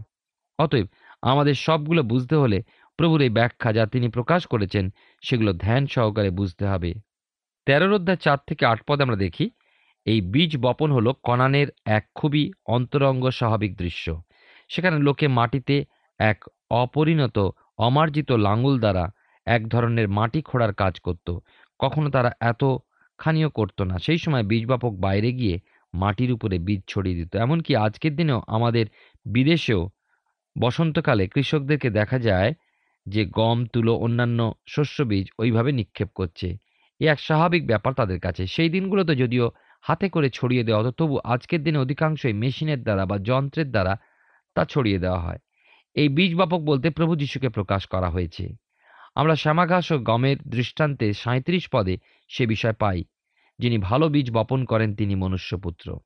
অতএব 0.58 0.86
আমাদের 1.22 1.56
সবগুলো 1.66 2.02
বুঝতে 2.02 2.34
হলে 2.36 2.58
প্রভুর 2.98 3.20
এই 3.20 3.28
ব্যাখ্যা 3.28 3.70
যা 3.72 3.84
তিনি 3.86 4.08
প্রকাশ 4.08 4.42
করেছেন, 4.46 4.84
সেগুলো 5.22 5.50
ধ্যান 5.64 5.82
সহকারে 5.86 6.30
বুঝতে 6.30 6.64
হবে। 6.66 6.90
তেরোর 7.66 7.92
অধ্যায় 7.92 8.20
চার 8.24 8.38
থেকে 8.48 8.62
আট 8.66 8.80
পদে 8.86 9.02
আমরা 9.02 9.16
দেখি, 9.16 9.46
এই 10.06 10.20
বীজ 10.32 10.52
বপন 10.56 10.88
হলো 10.92 11.10
কনানের 11.22 11.68
এক 11.88 12.04
খুবই 12.14 12.42
অন্তরঙ্গ 12.66 13.24
স্বাভাবিক 13.30 13.72
দৃশ্য। 13.76 14.06
সেখানে 14.70 14.96
লোকে 14.98 15.26
মাটিতে 15.28 15.76
এক 16.20 16.38
অপরিণত, 16.82 17.36
অমার্জিত 17.78 18.30
লাঙ্গুল 18.46 18.76
দ্বারা 18.78 19.04
এক 19.46 19.62
ধরনের 19.68 20.06
মাটি 20.08 20.40
খোঁড়ার 20.42 20.72
কাজ 20.74 20.94
করত। 21.00 21.28
কখনো 21.80 22.10
তারা 22.10 22.32
এত 22.40 22.64
খানিও 23.18 23.50
করতো 23.50 23.84
না। 23.84 23.98
সেই 23.98 24.18
সময় 24.18 24.42
বীজবাপক 24.42 24.92
বাইরে 24.96 25.32
গিয়ে 25.32 25.60
মাটির 25.94 26.32
উপরে 26.32 26.58
বীজ 26.58 26.80
ছড়িয়ে 26.88 27.16
দিত। 27.16 27.36
এমনকি 27.36 27.76
আজকের 27.76 28.16
দিনেও 28.16 28.42
আমাদের 28.46 28.86
বিদেশেও 29.26 29.88
বসন্তকালে 30.58 31.28
কৃষকদেরকে 31.28 31.90
দেখা 31.90 32.18
যায় 32.18 32.54
যে 33.06 33.24
গম, 33.24 33.64
তুলো, 33.66 33.94
অন্যান্য 33.94 34.52
শস্য 34.68 35.02
বীজ 35.02 35.26
ওইভাবে 35.38 35.72
নিক্ষেপ 35.72 36.08
করছে। 36.14 36.56
এ 37.00 37.08
এক 37.08 37.20
স্বাভাবিক 37.20 37.66
ব্যাপার 37.66 37.92
তাদের 37.94 38.20
কাছে। 38.20 38.46
সেই 38.46 38.68
দিনগুলোতে 38.68 39.14
যদিও 39.14 39.50
হাতে 39.82 40.08
করে 40.08 40.30
ছড়িয়ে 40.30 40.64
দেওয়া 40.64 40.80
হতো, 40.80 40.90
তবু 40.90 41.18
আজকের 41.24 41.62
দিনে 41.62 41.78
অধিকাংশই 41.78 42.32
মেশিনের 42.32 42.82
দ্বারা 42.82 43.06
বা 43.06 43.18
যন্ত্রের 43.18 43.70
দ্বারা 43.70 43.96
তা 44.54 44.64
ছড়িয়ে 44.64 44.98
দেওয়া 44.98 45.18
হয়। 45.18 45.38
এই 45.94 46.08
বীজ 46.08 46.36
বাপক 46.36 46.60
বলতে 46.60 46.90
প্রভু 46.90 47.16
যিশুকে 47.16 47.48
প্রকাশ 47.48 47.86
করা 47.86 48.10
হয়েছে। 48.10 48.67
আমরা 49.18 49.36
শ্যামাঘাস 49.36 49.92
ও 49.92 49.98
গমের 49.98 50.36
দৃষ্টান্তে 50.48 51.12
সাঁত্রিশ 51.12 51.68
পদে 51.68 51.98
সে 52.28 52.46
বিষয় 52.46 52.72
পাই, 52.72 53.04
যিনি 53.58 53.78
ভালো 53.78 54.08
বীজ 54.08 54.30
বপন 54.30 54.64
করেন 54.64 54.94
তিনি 54.94 55.14
মনুষ্যপুত্র। 55.14 55.98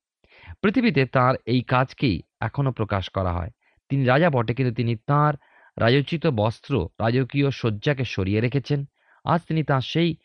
পৃথিবীতে 0.63 1.07
তার 1.07 1.35
এই 1.47 1.61
কাজকেই 1.63 2.23
এখনও 2.41 2.73
প্রকাশ 2.73 3.09
করা 3.09 3.33
হয়। 3.33 3.51
তিনি 3.89 4.05
রাজা 4.05 4.31
বটে, 4.31 4.55
কিন্তু 4.55 4.75
তিনি 4.75 4.97
তাঁর 5.07 5.37
রাজোচিত 5.81 6.27
বস্ত্র 6.27 6.89
রাজকীয় 7.01 7.51
শয্যাকে 7.51 8.05
সরিয়ে 8.05 8.41
রেখেছেন। 8.41 8.85
আজ 9.25 9.41
তিনি 9.49 9.63
তাঁর 9.63 9.81
সেই 9.83 10.17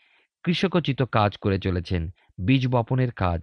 কৃষকোচিত 0.43 1.01
কাজ 1.01 1.37
করে 1.37 1.59
চলেছেন, 1.59 2.09
বীজ 2.47 2.67
বপনের 2.67 3.11
কাজ। 3.11 3.41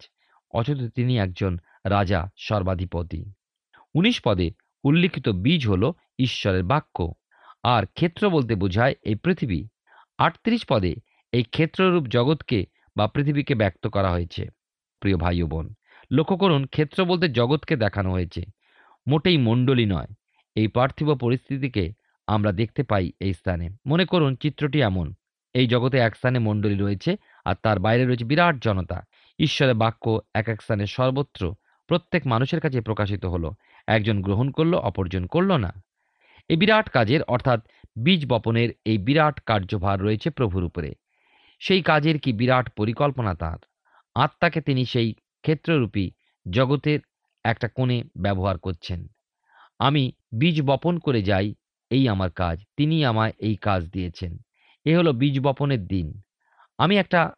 অথচ 0.50 0.80
তিনি 0.94 1.18
একজন 1.18 1.58
রাজা 1.84 2.28
সর্বাধিপতি। 2.36 3.32
উনিশ 3.94 4.20
পদে 4.20 4.50
উল্লিখিত 4.84 5.28
বীজ 5.28 5.68
হল 5.68 5.92
ঈশ্বরের 6.18 6.64
বাক্য। 6.64 7.12
আর 7.64 7.86
ক্ষেত্র 7.86 8.30
বলতে 8.30 8.54
বোঝায় 8.54 8.94
এই 9.02 9.14
পৃথিবী। 9.14 9.66
আটত্রিশ 10.18 10.66
পদে 10.66 10.94
এই 11.32 11.42
ক্ষেত্ররূপ 11.42 12.06
জগৎকে 12.06 12.66
বা 12.96 13.08
পৃথিবীকে 13.08 13.54
ব্যক্ত 13.54 13.86
করা 13.86 14.10
হয়েছে। 14.10 14.48
প্রিয় 15.00 15.16
ভাই 15.16 15.42
ও 15.42 15.46
বোন, 15.46 15.74
লক্ষ্য 16.10 16.36
করুন, 16.36 16.66
ক্ষেত্র 16.66 17.04
বলতে 17.04 17.28
জগৎকে 17.28 17.76
দেখানো 17.76 18.12
হয়েছে। 18.12 18.42
মোটেই 19.08 19.38
মণ্ডলী 19.38 19.86
নয়। 19.86 20.06
এই 20.56 20.68
পার্থিব 20.68 21.14
পরিস্থিতিকে 21.14 21.92
আমরা 22.26 22.52
দেখতে 22.52 22.82
পাই 22.82 23.12
এই 23.20 23.32
স্থানে। 23.32 23.68
মনে 23.86 24.04
করুন, 24.04 24.36
চিত্রটি 24.36 24.80
এমন। 24.80 25.14
এই 25.54 25.66
জগতে 25.66 25.98
এক 25.98 26.16
স্থানে 26.16 26.38
মণ্ডলী 26.38 26.76
রয়েছে 26.76 27.16
আর 27.44 27.54
তার 27.62 27.78
বাইরে 27.78 28.06
রয়েছে 28.06 28.24
বিরাট 28.24 28.64
জনতা। 28.64 29.02
ঈশ্বরের 29.38 29.74
বাক্য 29.74 30.20
এক 30.34 30.48
এক 30.48 30.62
স্থানে 30.62 30.86
সর্বত্র 30.86 31.54
প্রত্যেক 31.86 32.26
মানুষের 32.26 32.60
কাছে 32.60 32.80
প্রকাশিত 32.80 33.24
হলো। 33.24 33.52
একজন 33.86 34.22
গ্রহণ 34.22 34.50
করল, 34.50 34.74
অপরজন 34.74 35.26
করল 35.26 35.56
না। 35.56 35.83
এই 36.48 36.56
বিরাট 36.56 36.88
কাজের, 36.88 37.22
অর্থাৎ 37.22 37.60
বীজ 38.04 38.26
বপনের 38.26 38.68
এই 38.84 38.98
বিরাট 38.98 39.40
কার্যভার 39.40 40.00
রয়েছে 40.00 40.30
প্রভুর 40.30 40.64
উপরে। 40.64 40.94
সেই 41.58 41.82
কাজের 41.82 42.18
কি 42.18 42.32
বিরাট 42.32 42.70
পরিকল্পনা 42.70 43.34
তার? 43.34 43.58
আত্মাকে 44.14 44.60
তিনি 44.60 44.84
সেই 44.84 45.12
ক্ষেত্ররূপী 45.12 46.10
জগতের 46.50 47.00
একটা 47.44 47.68
কোণে 47.68 48.04
ব্যবহার 48.16 48.58
করছেন। 48.58 49.06
আমি 49.78 50.12
বীজ 50.40 50.62
বপন 50.62 50.98
করে 50.98 51.22
যাই, 51.22 51.54
এই 51.90 52.08
আমার 52.08 52.30
কাজ 52.30 52.64
তিনি 52.76 53.04
আমায় 53.04 53.32
এই 53.38 53.56
কাজ 53.56 53.90
দিয়েছেন। 53.90 54.38
এ 54.84 54.96
হলো 54.96 55.12
বীজ 55.12 55.40
বপনের 55.40 55.86
দিন। 55.86 56.20
আমি 56.78 56.96
একটা 56.96 57.32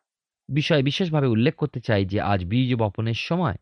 বিষয় 0.48 0.82
বিশেষভাবে 0.82 1.26
উল্লেখ 1.26 1.54
করতে 1.54 1.80
চাই 1.80 2.04
যে, 2.04 2.20
আজ 2.20 2.44
বীজ 2.44 2.74
বপনের 2.74 3.14
সময় 3.14 3.56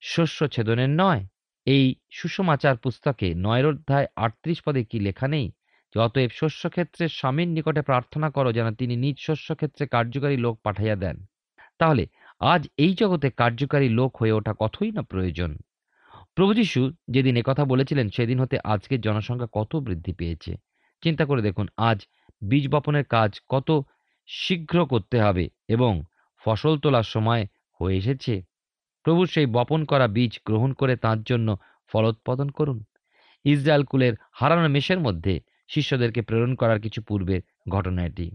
শস্য 0.00 0.48
ছেদনের 0.48 0.90
নয় 0.90 1.26
এই 1.68 1.94
সুষমাচার 2.10 2.76
পুস্তকে 2.76 3.34
নয়ের 3.36 3.66
অধ্যায় 3.66 4.06
আটত্রিশ 4.16 4.62
পদে 4.62 4.84
কি 4.84 5.00
লেখা 5.00 5.28
নেই? 5.28 5.52
যে 5.94 6.00
অতএব 6.00 6.30
শস্যক্ষেত্রের 6.32 7.08
স্বামীর 7.08 7.48
নিকটে 7.48 7.82
প্রার্থনা 7.82 8.30
করো 8.30 8.52
যেন 8.52 8.74
তিনি 8.74 8.96
নিজ 8.96 9.16
শস্যক্ষেত্রে 9.18 9.86
কার্যকারী 9.86 10.36
লোক 10.36 10.60
পাঠাইয়া 10.62 10.96
দেন। 10.96 11.16
তাহলে, 11.78 12.06
আজ 12.40 12.68
এই 12.76 12.94
জগতে 12.94 13.30
কার্যকারী 13.30 13.88
লোক 13.88 14.16
হয়ে 14.16 14.32
ওঠা 14.32 14.54
কতই 14.58 14.90
না 14.90 15.02
প্রয়োজন? 15.02 15.56
প্রভু 16.34 16.54
যিশু 16.54 16.92
যেদিন 17.10 17.42
কথা 17.42 17.64
বলেছিলেন, 17.64 18.10
সেদিন 18.10 18.40
হতে 18.40 18.58
আজকের 18.64 19.00
জনসংখ্যা 19.00 19.48
কত 19.52 19.76
বৃদ্ধি 19.76 20.12
পেয়েছে? 20.12 20.52
চিন্তা 21.02 21.24
করে 21.24 21.42
দেখুন, 21.42 21.68
আজ 21.76 21.98
বীজ 22.48 22.68
বপনের 22.68 23.04
কাজ 23.04 23.40
কত 23.48 23.68
শীঘ্র 24.26 24.86
করতে 24.86 25.20
হবে 25.20 25.48
এবং 25.68 25.92
ফসল 26.44 26.78
তোলার 26.78 27.02
সময় 27.02 27.46
হয়ে 27.80 27.96
এসেছে। 27.96 28.34
প্রভু 29.02 29.26
সেই 29.26 29.46
বপন 29.46 29.84
করা 29.84 30.06
বীজ 30.08 30.40
গ্রহণ 30.46 30.72
করে 30.72 30.96
তার 30.96 31.22
জন্য 31.22 31.56
ফলোৎপাদন 31.92 32.48
করুন। 32.48 32.84
ইসরায়েল 33.44 33.84
কুলের 33.84 34.12
হারানো 34.32 34.68
মেষের 34.68 35.00
মধ্যে 35.00 35.40
শিষ্যদেরকে 35.68 36.22
প্রেরণ 36.22 36.54
করার 36.54 36.80
কিছু 36.80 37.02
পূর্বের 37.02 37.40
ঘটনা 37.70 38.06
এটি। 38.06 38.30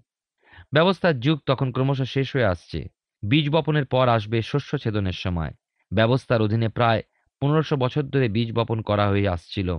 ব্যবস্থার 0.74 1.20
যুগ 1.20 1.40
তখন 1.46 1.72
ক্রমশ 1.72 2.02
শেষ 2.02 2.36
হয়ে 2.36 2.44
আসছে। 2.44 2.88
বীজ 3.30 3.50
বপনের 3.50 3.86
পর 3.86 4.08
আসবে 4.08 4.42
শস্য 4.42 4.78
ছেদনের 4.78 5.12
সময়। 5.12 5.52
ব্যবস্থার 5.94 6.42
অধীনে 6.42 6.70
প্রায় 6.70 7.02
পনেরোশো 7.42 7.76
বছর 7.76 8.04
ধরে 8.04 8.30
বীজ 8.30 8.54
বপন 8.54 8.82
করা 8.82 9.08
হয়ে 9.08 9.28
আসছিল। 9.28 9.78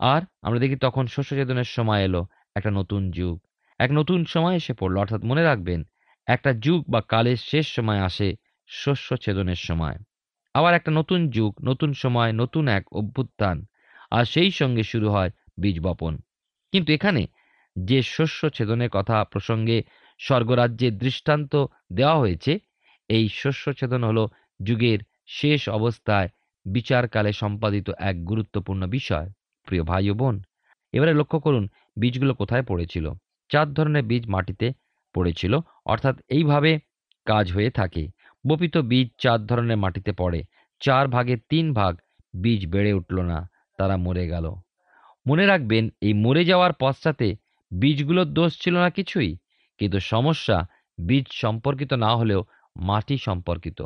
আর 0.00 0.22
আমরা 0.42 0.58
দেখি 0.58 0.76
তখন 0.76 1.06
শস্য 1.06 1.36
ছেদনের 1.36 1.64
সময় 1.64 2.02
এলো 2.02 2.26
একটা 2.54 2.70
নতুন 2.70 3.10
যুগ। 3.10 3.40
এক 3.78 3.90
নতুন 3.92 4.24
সময় 4.24 4.56
এসে 4.56 4.72
পড়ল। 4.74 4.96
অর্থাৎ 4.96 5.24
মনে 5.24 5.42
রাখবেন, 5.42 5.82
একটা 6.26 6.52
যুগ 6.52 6.84
বা 6.90 7.00
কালের 7.00 7.36
শেষ 7.36 7.74
সময় 7.74 8.00
আসে 8.00 8.36
শস্য 8.70 9.16
ছেদনের 9.16 9.60
সময়। 9.68 9.96
আবার 10.54 10.74
একটা 10.74 10.90
নতুন 10.90 11.30
যুগ, 11.30 11.52
নতুন 11.64 11.92
সময়, 11.92 12.32
নতুন 12.32 12.68
এক 12.68 12.84
অভ্যুত্থান, 12.92 13.56
আর 14.10 14.24
সেই 14.24 14.50
সঙ্গে 14.50 14.82
শুরু 14.82 15.08
হয় 15.10 15.30
বীজ 15.60 15.80
বপন। 15.80 16.14
কিন্তু 16.72 16.92
এখানে 16.92 17.22
যে 17.76 18.02
শস্য 18.02 18.40
ছেদনের 18.50 18.90
কথা 18.90 19.24
প্রসঙ্গে 19.24 19.76
স্বর্গরাজ্যের 20.20 20.98
দৃষ্টান্ত 20.98 21.52
দেওয়া 21.92 22.16
হয়েছে, 22.18 22.52
এই 23.10 23.28
শস্য 23.32 23.64
ছেদন 23.72 24.02
হল 24.04 24.18
যুগের 24.62 25.00
শেষ 25.28 25.68
অবস্থায় 25.68 26.28
বিচারকালে 26.66 27.32
সম্পাদিত 27.32 27.90
এক 28.00 28.24
গুরুত্বপূর্ণ 28.24 28.82
বিষয়। 28.86 29.28
প্রিয় 29.66 29.82
ভাই 29.82 30.10
ও 30.10 30.14
বোন, 30.14 30.36
এবারে 30.92 31.12
লক্ষ্য 31.14 31.38
করুন 31.40 31.64
বীজগুলো 32.00 32.32
কোথায় 32.34 32.62
পড়েছিল। 32.62 33.06
চার 33.50 33.74
ধরনের 33.74 34.04
বীজ 34.04 34.24
মাটিতে 34.28 34.66
পড়েছিল, 35.14 35.52
অর্থাৎ 35.84 36.16
এইভাবে 36.28 36.70
কাজ 37.26 37.46
হয়ে 37.52 37.70
থাকে। 37.70 38.02
বপিত 38.44 38.74
বীজ 38.90 39.08
চার 39.18 39.38
ধরনের 39.46 39.76
মাটিতে 39.76 40.12
পড়ে। 40.12 40.40
চার 40.80 41.08
ভাগে 41.08 41.34
তিন 41.50 41.66
ভাগ 41.72 41.92
বীজ 42.34 42.66
বেড়ে 42.66 42.92
উঠল 42.92 43.16
না, 43.22 43.38
তারা 43.78 43.96
মরে 43.96 44.24
গেল। 44.28 44.46
মনে 45.26 45.44
রাখবেন, 45.46 45.84
এই 46.00 46.14
মরে 46.14 46.42
যাওয়ার 46.44 46.72
পশ্চাতে 46.72 47.28
বীজগুলোর 47.70 48.28
দোষ 48.32 48.52
ছিল 48.58 48.74
না 48.74 48.90
কিছুই, 48.90 49.36
কিন্তু 49.78 49.98
সমস্যা 50.00 50.56
বীজ 50.98 51.26
সম্পর্কিত 51.32 51.92
না 52.04 52.10
হলেও 52.16 52.40
মাটি 52.76 53.16
সম্পর্কিত। 53.18 53.78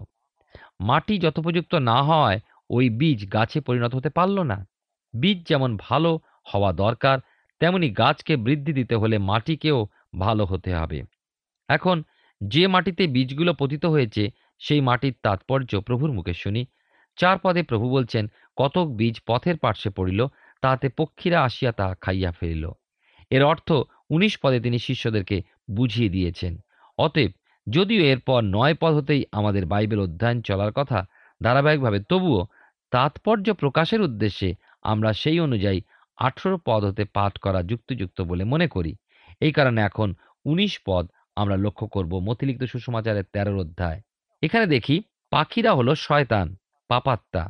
মাটি 0.81 1.15
যথোপযুক্ত 1.19 1.75
না 1.75 2.03
হওয়ায় 2.03 2.41
ওই 2.71 2.91
বীজ 2.91 3.21
গাছে 3.33 3.59
পরিণত 3.61 3.93
হতে 3.95 4.11
পারল 4.11 4.37
না। 4.43 4.59
বীজ 5.15 5.39
যেমন 5.49 5.71
ভালো 5.77 6.11
হওয়া 6.53 6.73
দরকার, 6.73 7.19
তেমনি 7.61 7.89
গাছকে 7.91 8.37
বৃদ্ধি 8.37 8.73
দিতে 8.73 8.95
হলে 8.97 9.17
মাটিকেও 9.19 9.79
ভালো 10.19 10.45
হতে 10.45 10.71
হবে। 10.75 10.99
এখন 11.69 12.03
যে 12.41 12.67
মাটিতে 12.67 13.07
বীজগুলো 13.07 13.53
পতিত 13.59 13.85
হয়েছে 13.87 14.31
সেই 14.64 14.80
মাটির 14.80 15.14
তাৎপর্য 15.23 15.71
প্রভুর 15.80 16.11
মুখে 16.12 16.35
শুনি। 16.35 16.62
চার 17.18 17.37
পদে 17.38 17.62
প্রভু 17.62 17.87
বলছেন, 17.90 18.25
কতক 18.56 18.87
বীজ 18.99 19.16
পথের 19.28 19.56
পার্শ্বে 19.59 19.90
পড়িল, 19.90 20.21
তাহাতে 20.62 20.87
পক্ষীরা 20.99 21.38
আসিয়া 21.42 21.73
তাহা 21.73 21.94
খাইয়া 22.00 22.30
ফেলিল। 22.33 22.64
এর 23.30 23.42
অর্থ 23.44 23.68
উনিশ 24.11 24.35
পদে 24.42 24.59
তিনি 24.61 24.78
শিষ্যদেরকে 24.78 25.37
বুঝিয়ে 25.71 26.09
দিয়েছেন। 26.09 26.52
অতএব 26.99 27.33
যদিও 27.66 28.00
এরপর 28.12 28.40
নয় 28.56 28.76
পদ 28.80 28.92
হতেই 28.94 29.23
আমাদের 29.33 29.64
বাইবেল 29.66 30.00
অধ্যয়ন 30.00 30.38
চলার 30.40 30.73
কথা 30.73 30.99
ধারাবাহিকভাবে, 31.40 31.99
তবুও 32.11 32.40
তাৎপর্য 32.92 33.47
প্রকাশের 33.52 34.00
উদ্দেশ্যে 34.00 34.49
আমরা 34.83 35.11
সেই 35.12 35.38
অনুযায়ী 35.40 35.80
আঠেরো 36.18 36.59
পদ 36.66 36.80
হতে 36.85 37.04
পাঠ 37.16 37.33
করা 37.38 37.61
যুক্তিযুক্ত 37.62 38.18
বলে 38.21 38.44
মনে 38.44 38.66
করি। 38.68 38.92
এই 39.40 39.52
কারণে 39.52 39.80
এখন 39.80 40.09
উনিশ 40.44 40.75
পদ 40.87 41.04
আমরা 41.37 41.56
লক্ষ্য 41.56 41.87
করব 41.87 42.12
মতিলিখিত 42.18 42.64
সুসমাচারের 42.64 43.26
তেরোর 43.33 43.59
অধ্যায়। 43.59 44.00
এখানে 44.43 44.67
দেখি 44.67 44.97
পাখিরা 45.33 45.73
হলো 45.75 45.93
শয়তান, 45.97 46.47
পাপাত্তা। 46.91 47.43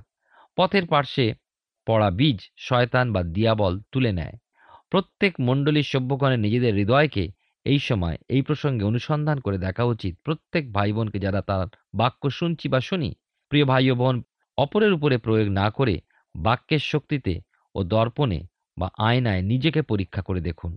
পথের 0.58 0.84
পার্শ্বে 0.86 1.26
পড়া 1.86 2.08
বীজ 2.10 2.38
শয়তান 2.58 3.06
বা 3.12 3.22
দিয়াবল 3.34 3.74
তুলে 3.92 4.12
নেয়। 4.12 4.36
প্রত্যেক 4.90 5.32
মণ্ডলীর 5.40 5.90
সভ্যগণের 5.92 6.40
নিজেদের 6.40 6.72
হৃদয়কে 6.74 7.24
এই 7.66 7.78
সময় 7.78 8.16
এই 8.28 8.42
প্রসঙ্গে 8.42 8.84
অনুসন্ধান 8.84 9.38
করে 9.40 9.58
দেখা 9.58 9.84
উচিত। 9.84 10.14
প্রত্যেক 10.24 10.64
ভাই 10.72 10.90
বোনকে 10.92 11.18
যারা 11.18 11.40
তার 11.40 11.66
বাক্য 11.94 12.22
শুনছি 12.30 12.66
বা 12.68 12.80
শুনি, 12.80 13.10
প্রিয় 13.50 13.64
ভাই 13.64 13.84
বোন, 13.92 14.16
অপরের 14.58 14.92
উপরে 14.92 15.16
প্রয়োগ 15.18 15.48
না 15.50 15.66
করে 15.70 15.94
বাক্যের 16.34 16.82
শক্তিতে 16.92 17.34
ও 17.74 17.78
দর্পণে 17.84 18.40
বা 18.76 18.88
আয়নায় 18.98 19.42
নিজেকে 19.42 19.80
পরীক্ষা 19.82 20.22
করে 20.22 20.40
দেখুন। 20.40 20.72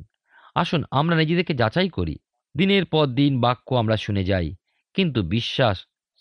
আসুন 0.55 0.81
আমরা 0.91 1.15
নিজেদেরকে 1.15 1.53
যাচাই 1.53 1.89
করি। 1.89 2.15
দিনের 2.55 2.85
পর 2.85 3.05
দিন 3.19 3.33
বাক্য 3.41 3.67
আমরা 3.75 3.95
শুনে 3.97 4.23
যাই, 4.23 4.47
কিন্তু 4.95 5.19
বিশ্বাস 5.35 5.77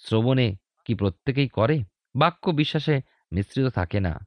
শ্রবণে 0.09 0.57
কি 0.85 0.95
প্রত্যেকেই 0.95 1.49
করে? 1.49 1.81
বাক্য 2.17 2.51
বিশ্বাসে 2.51 3.01
মিশ্রিত 3.33 3.67
থাকে 3.67 4.01
না। 4.01 4.19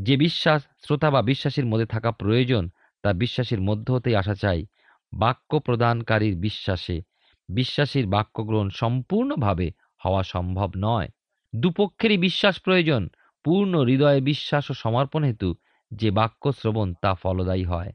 যে 0.00 0.16
বিশ্বাস 0.16 0.62
শ্রোতা 0.62 1.10
বা 1.10 1.22
বিশ্বাসীর 1.22 1.66
মধ্যে 1.66 1.86
থাকা 1.86 2.12
প্রয়োজন, 2.12 2.70
তা 3.02 3.12
বিশ্বাসীর 3.12 3.60
মধ্য 3.60 3.92
হতেই 3.92 4.16
আসা 4.16 4.34
চাই। 4.34 4.66
বাক্য 5.12 5.60
প্রদানকারীর 5.60 6.36
বিশ্বাসে, 6.36 7.02
বিশ্বাসীর 7.48 8.06
বাক্য 8.06 8.42
গ্রহণ 8.42 8.68
সম্পূর্ণভাবে 8.70 9.70
হওয়া 10.04 10.22
সম্ভব 10.22 10.70
নয়। 10.76 11.08
দুপক্ষেরই 11.56 12.18
বিশ্বাস 12.18 12.60
প্রয়োজন, 12.60 13.08
পূর্ণ 13.44 13.84
হৃদয়ে 13.84 14.20
বিশ্বাস 14.20 14.70
ও 14.70 14.74
সমর্পণ 14.74 15.24
হেতু 15.24 15.54
যে 15.90 16.10
বাক্য 16.10 16.52
শ্রবণ 16.52 16.94
তা 16.94 17.14
ফলদায়ী 17.14 17.64
হয়। 17.64 17.92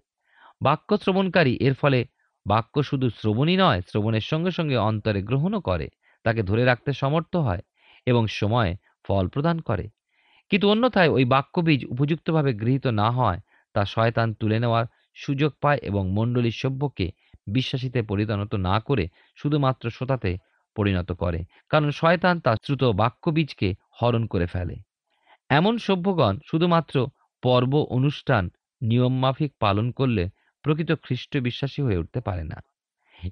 বাক্য 0.61 0.97
শ্রবণকারী 0.97 1.57
এর 1.61 1.73
ফলে 1.73 2.05
বাক্য 2.47 2.83
শুধু 2.83 3.09
শ্রবণই 3.09 3.57
নয়, 3.57 3.81
শ্রবণের 3.81 4.21
সঙ্গে 4.21 4.51
সঙ্গে 4.51 4.77
অন্তরে 4.77 5.21
গ্রহণও 5.21 5.61
করে। 5.61 5.89
তাকে 6.29 6.43
ধরে 6.43 6.63
রাখতে 6.65 6.93
সমর্থ 6.93 7.35
হয় 7.35 7.61
এবং 8.05 8.27
সময় 8.27 8.75
ফল 9.07 9.27
প্রদান 9.27 9.59
করে। 9.59 9.89
কিন্তু 10.49 10.69
অন্যথায় 10.69 11.09
ওই 11.09 11.25
বাক্যবীজ 11.25 11.85
উপযুক্তভাবে 11.85 12.53
গৃহীত 12.53 12.87
না 12.87 13.11
হয় 13.11 13.39
তা 13.73 13.85
শয়তান 13.85 14.33
তুলে 14.33 14.59
নেওয়ার 14.59 14.85
সুযোগ 15.15 15.51
পায় 15.61 15.79
এবং 15.81 16.03
মণ্ডলীর 16.11 16.51
সভ্যকে 16.51 17.11
বিশ্বাসীতে 17.47 18.01
পরিণত 18.01 18.55
না 18.55 18.79
করে 18.79 19.07
শুধুমাত্র 19.35 19.89
শ্রোতাতে 19.89 20.37
পরিণত 20.75 21.11
করে। 21.11 21.39
কারণ 21.69 21.89
শয়তান 21.91 22.39
তার 22.39 22.57
শ্রুত 22.65 22.83
বাক্যবীজকে 22.83 23.73
হরণ 24.01 24.25
করে 24.25 24.45
ফেলে। 24.45 24.75
এমন 25.49 25.77
সভ্যগণ 25.77 26.37
শুধুমাত্র 26.51 27.07
পর্ব, 27.43 27.73
অনুষ্ঠান, 27.89 28.49
নিয়মমাফিক 28.81 29.51
পালন 29.59 29.91
করলে 29.91 30.29
প্রকৃত 30.65 30.91
খ্রিস্ট 30.91 31.37
বিশ্বাসী 31.37 31.81
হয়ে 31.81 31.97
উঠতে 31.97 32.19
পারে 32.21 32.43
না। 32.43 32.57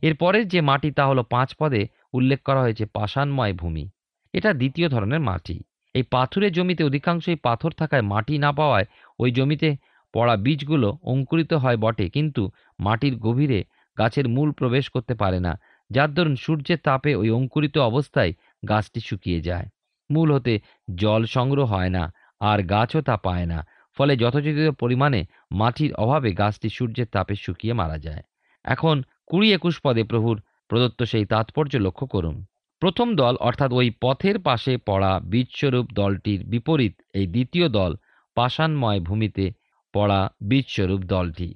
এরপরের 0.01 0.47
যে 0.47 0.61
মাটি 0.61 0.91
তা 0.91 1.03
হলো 1.07 1.23
পাঁচ 1.23 1.55
পদে 1.59 1.87
উল্লেখ 2.13 2.39
করা 2.43 2.61
হয়েছে 2.61 2.85
পাষাণময় 2.95 3.53
ভূমি। 3.53 3.85
এটা 4.33 4.49
দ্বিতীয় 4.53 4.87
ধরনের 4.89 5.21
মাটি। 5.29 5.57
এই 5.95 6.05
পাথুরে 6.11 6.47
জমিতে 6.51 6.83
অধিকাংশই 6.83 7.37
পাথর 7.47 7.71
থাকায় 7.71 8.05
মাটি 8.11 8.35
না 8.37 8.51
পাওয়ায় 8.51 8.87
ওই 9.19 9.29
জমিতে 9.31 9.69
পড়া 10.13 10.35
বীজগুলো 10.35 10.89
অঙ্কুরিত 11.03 11.51
হয় 11.53 11.77
বটে, 11.77 12.05
কিন্তু 12.09 12.43
মাটির 12.79 13.15
গভীরে 13.15 13.59
গাছের 13.97 14.25
মূল 14.29 14.49
প্রবেশ 14.51 14.85
করতে 14.89 15.13
পারে 15.15 15.39
না। 15.39 15.53
যার 15.89 16.09
দরুন 16.13 16.35
সূর্যের 16.35 16.79
তাপে 16.83 17.11
ওই 17.15 17.29
অঙ্কুরিত 17.29 17.75
অবস্থায় 17.89 18.31
গাছটি 18.69 18.99
শুকিয়ে 18.99 19.39
যায়। 19.41 19.67
মূল 20.09 20.27
হতে 20.35 20.53
জল 20.95 21.21
সংগ্রহ 21.25 21.67
হয় 21.73 21.91
না, 21.97 22.03
আর 22.41 22.59
গাছও 22.63 23.01
তা 23.01 23.15
পায় 23.17 23.45
না। 23.45 23.59
ফলে 23.97 24.13
যথোচিত 24.15 24.57
পরিমাণে 24.81 25.21
মাটির 25.51 25.91
অভাবে 25.93 26.29
গাছটি 26.33 26.69
সূর্যের 26.69 27.07
তাপে 27.11 27.35
শুকিয়ে 27.35 27.73
মারা 27.73 27.97
যায়। 27.97 28.23
এখন 28.65 28.95
কুড়ি 29.25 29.47
একুশ 29.53 29.75
পদে 29.83 30.03
প্রভুর 30.03 30.37
প্রদত্ত 30.69 30.99
সেই 31.03 31.25
তাৎপর্য 31.25 31.73
লক্ষ্য 31.77 32.05
করুন। 32.07 32.35
প্রথম 32.81 33.15
দল 33.15 33.33
অর্থাৎ 33.39 33.71
ওই 33.71 33.87
পথের 34.01 34.37
পাশে 34.39 34.73
পড়া 34.85 35.19
বীজস্বরূপ 35.31 35.85
দলটির 35.93 36.41
বিপরীত 36.43 36.93
এই 37.13 37.27
দ্বিতীয় 37.27 37.67
দল 37.69 37.91
পাষাণময় 38.35 38.99
ভূমিতে 38.99 39.45
পড়া 39.93 40.21
বীজস্বরূপ 40.49 41.01
দলটি। 41.03 41.49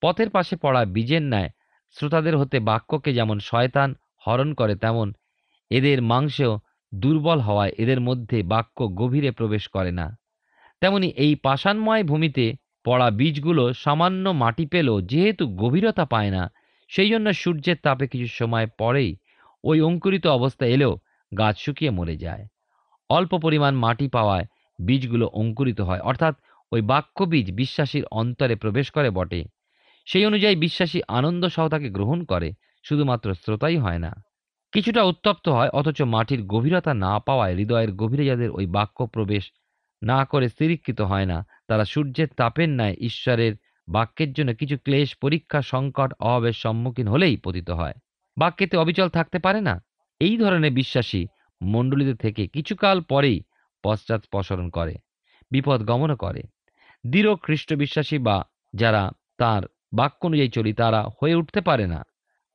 পথের 0.00 0.30
পাশে 0.30 0.56
পড়া 0.56 0.82
বীজের 0.84 1.22
ন্যায় 1.22 1.50
শ্রোতাদের 1.96 2.34
হতে 2.36 2.60
বাক্যকে 2.60 3.10
যেমন 3.12 3.38
শয়তান 3.38 3.94
হরণ 4.26 4.54
করে, 4.54 4.74
তেমন 4.74 5.12
এদের 5.70 6.02
মাংসেও 6.02 6.52
দুর্বল 6.92 7.38
হওয়ায় 7.40 7.72
এদের 7.78 8.00
মধ্যে 8.00 8.42
বাক্য 8.42 8.78
গভীরে 8.94 9.30
প্রবেশ 9.30 9.64
করে 9.68 9.92
না। 9.92 10.06
তেমনি 10.80 11.08
এই 11.16 11.32
পাষাণময় 11.34 12.04
ভূমিতে 12.04 12.44
পড়া 12.84 13.10
বীজগুলো 13.10 13.64
সামান্য 13.74 14.28
মাটি 14.28 14.64
পেলেও 14.66 15.00
যেহেতু 15.00 15.44
গভীরতা 15.56 16.04
পায় 16.04 16.30
না 16.30 16.42
সেই 16.88 17.08
জন্য 17.08 17.32
সূর্যের 17.32 17.76
তাপে 17.82 18.06
কিছু 18.06 18.26
সময় 18.26 18.66
পরেই 18.78 19.16
ওই 19.64 19.80
অঙ্কুরিত 19.80 20.26
অবস্থা 20.26 20.66
এলেও 20.66 20.98
গাছ 21.38 21.58
শুকিয়ে 21.58 21.90
মরে 21.90 22.16
যায়। 22.16 22.46
অল্প 23.10 23.38
পরিমাণ 23.38 23.74
মাটি 23.74 24.08
পাওয়ায় 24.08 24.46
বীজগুলো 24.86 25.26
অঙ্কুরিত 25.26 25.80
হয়, 25.80 26.00
অর্থাৎ 26.00 26.34
ওই 26.72 26.80
বাক্য 26.82 27.24
বীজ 27.24 27.52
বিশ্বাসীর 27.52 28.04
অন্তরে 28.10 28.56
প্রবেশ 28.56 28.90
করে 28.90 29.10
বটে। 29.10 29.44
সেই 30.06 30.26
অনুযায়ী 30.26 30.56
বিশ্বাসী 30.56 31.00
আনন্দ 31.08 31.46
সহ 31.46 31.68
তাকে 31.68 31.90
গ্রহণ 31.90 32.24
করে, 32.24 32.52
শুধুমাত্র 32.82 33.34
শ্রোতাই 33.34 33.76
হয় 33.76 33.98
না। 33.98 34.12
কিছুটা 34.72 35.02
উত্তপ্ত 35.02 35.48
হয়, 35.48 35.68
অথচ 35.68 36.02
মাটির 36.02 36.42
গভীরতা 36.42 36.94
না 36.94 37.18
পাওয়ায় 37.18 37.54
হৃদয়ের 37.54 37.92
গভীরে 37.92 38.24
যাদের 38.24 38.50
ওই 38.50 38.66
বাক্য 38.66 39.06
প্রবেশ 39.06 39.52
না 40.02 40.24
করে 40.24 40.48
স্থিরীকৃত 40.48 41.00
হয় 41.00 41.26
না, 41.26 41.46
তারা 41.66 41.84
সূর্যের 41.84 42.28
তাপের 42.36 42.68
ন্যায় 42.68 42.96
ঈশ্বরের 43.00 43.54
বাক্যের 43.88 44.30
জন্য 44.32 44.50
কিছু 44.54 44.76
ক্লেশ, 44.78 45.08
পরীক্ষা, 45.16 45.60
সংকট 45.62 46.10
অভাবের 46.20 46.56
সম্মুখীন 46.62 47.06
হলেই 47.08 47.36
পতিত 47.36 47.68
হয়। 47.70 47.96
বাক্যেতে 48.36 48.74
অবিচল 48.76 49.08
থাকতে 49.08 49.38
পারে 49.38 49.60
না? 49.60 49.74
এই 50.20 50.34
ধরনের 50.36 50.72
বিশ্বাসী 50.72 51.22
মণ্ডলীতে 51.60 52.14
থেকে 52.14 52.42
কিছুকাল 52.46 52.96
পরেই 53.02 53.38
পশ্চাৎ 53.84 54.22
প্রসরণ 54.30 54.68
করে, 54.70 54.94
বিপদ 55.50 55.80
গমন 55.84 56.10
করে। 56.14 56.42
দৃঢ় 57.04 57.30
খ্রিস্ট 57.36 57.70
বিশ্বাসী 57.74 58.16
বা 58.18 58.36
যারা 58.74 59.02
তার 59.38 59.62
বাক্য 59.94 60.20
অনুযায়ী 60.26 60.50
চলি, 60.50 60.72
তারা 60.72 61.00
হয়ে 61.18 61.34
উঠতে 61.34 61.60
পারে 61.60 61.86
না, 61.86 62.00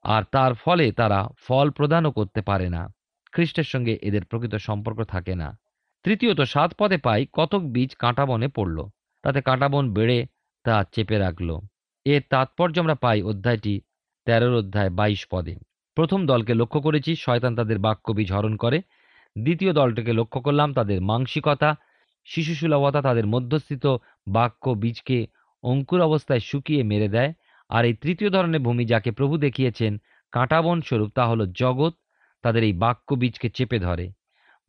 আর 0.05 0.23
তার 0.31 0.51
ফলে 0.53 0.85
তারা 0.91 1.19
ফল 1.47 1.67
প্রদানও 1.69 2.11
করতে 2.11 2.41
পারে 2.41 2.67
না। 2.69 2.83
খ্রিস্টের 3.33 3.63
সঙ্গে 3.63 3.93
এদের 4.01 4.23
প্রকৃত 4.25 4.55
সম্পর্ক 4.55 4.99
থাকে 5.03 5.33
না। 5.35 5.49
তৃতীয়ত, 6.05 6.39
সাত 6.41 6.69
পদে 6.79 6.97
পাই 6.97 7.21
কতক 7.33 7.61
বীজ 7.73 7.91
কাঁটা 7.95 8.23
বনে 8.25 8.47
পড়ল। 8.47 8.77
তাতে 9.23 9.39
কাঁটা 9.41 9.67
বন 9.69 9.85
বেড়ে 9.93 10.19
তা 10.63 10.85
চেপে 10.95 11.17
রাখল। 11.17 11.59
এর 12.05 12.21
তাৎপর্য 12.29 12.79
আমরা 12.79 12.95
পাই 12.95 13.21
অধ্যায়টি 13.21 13.81
তেরোর 14.25 14.55
অধ্যায় 14.55 14.89
বাইশ 14.89 15.27
পদে। 15.31 15.55
প্রথম 15.95 16.25
দলকে 16.25 16.53
লক্ষ্য 16.53 16.81
করেছি, 16.81 17.15
শয়তান 17.15 17.55
তাদের 17.55 17.79
বাক্য 17.79 18.11
বীজ 18.11 18.31
হরণ 18.31 18.55
করে। 18.55 18.81
দ্বিতীয় 19.37 19.73
দলটিকে 19.73 20.13
লক্ষ্য 20.13 20.41
করলাম, 20.41 20.73
তাদের 20.73 21.01
মাংসিকতা, 21.01 21.75
শিশুসুলভতা, 22.25 23.01
তাদের 23.01 23.27
মধ্যস্থিত 23.27 23.85
বাক্য 24.27 24.69
বীজকে 24.69 25.27
অঙ্কুর 25.63 26.01
অবস্থায় 26.01 26.39
শুকিয়ে 26.39 26.83
মেরে 26.83 27.07
দেয়। 27.07 27.33
আর 27.69 27.85
এই 27.85 27.93
তৃতীয় 27.93 28.29
ধরনের 28.29 28.61
ভূমি 28.61 28.85
যাকে 28.85 29.11
প্রভু 29.11 29.37
দেখিয়েছেন 29.37 29.97
কাঁটাবন 30.31 30.81
স্বরূপ, 30.81 31.09
তা 31.09 31.25
হলো 31.25 31.45
জগৎ, 31.45 31.93
তাদের 32.41 32.63
এই 32.63 32.73
বাক্য 32.73 33.15
বীজকে 33.15 33.49
চেপে 33.49 33.79
ধরে। 33.79 34.11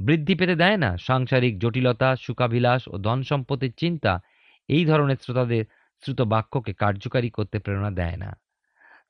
বৃদ্ধি 0.00 0.34
পেতে 0.34 0.54
দেয় 0.54 0.76
না? 0.76 0.96
সাংসারিক 0.96 1.58
জটিলতা 1.58 2.16
সুখাবিলাস 2.16 2.88
ও 2.88 2.98
ধন 2.98 3.22
সম্পত্তির 3.22 3.72
চিন্তা, 3.72 4.20
এই 4.68 4.84
ধরনের 4.84 5.16
শ্রোতাদের 5.22 5.64
শ্রুত 6.02 6.20
বাক্যকে 6.20 6.72
কার্যকারী 6.72 7.30
করতে 7.30 7.58
প্রেরণা 7.58 7.90
দেয় 7.90 8.16
না। 8.16 8.30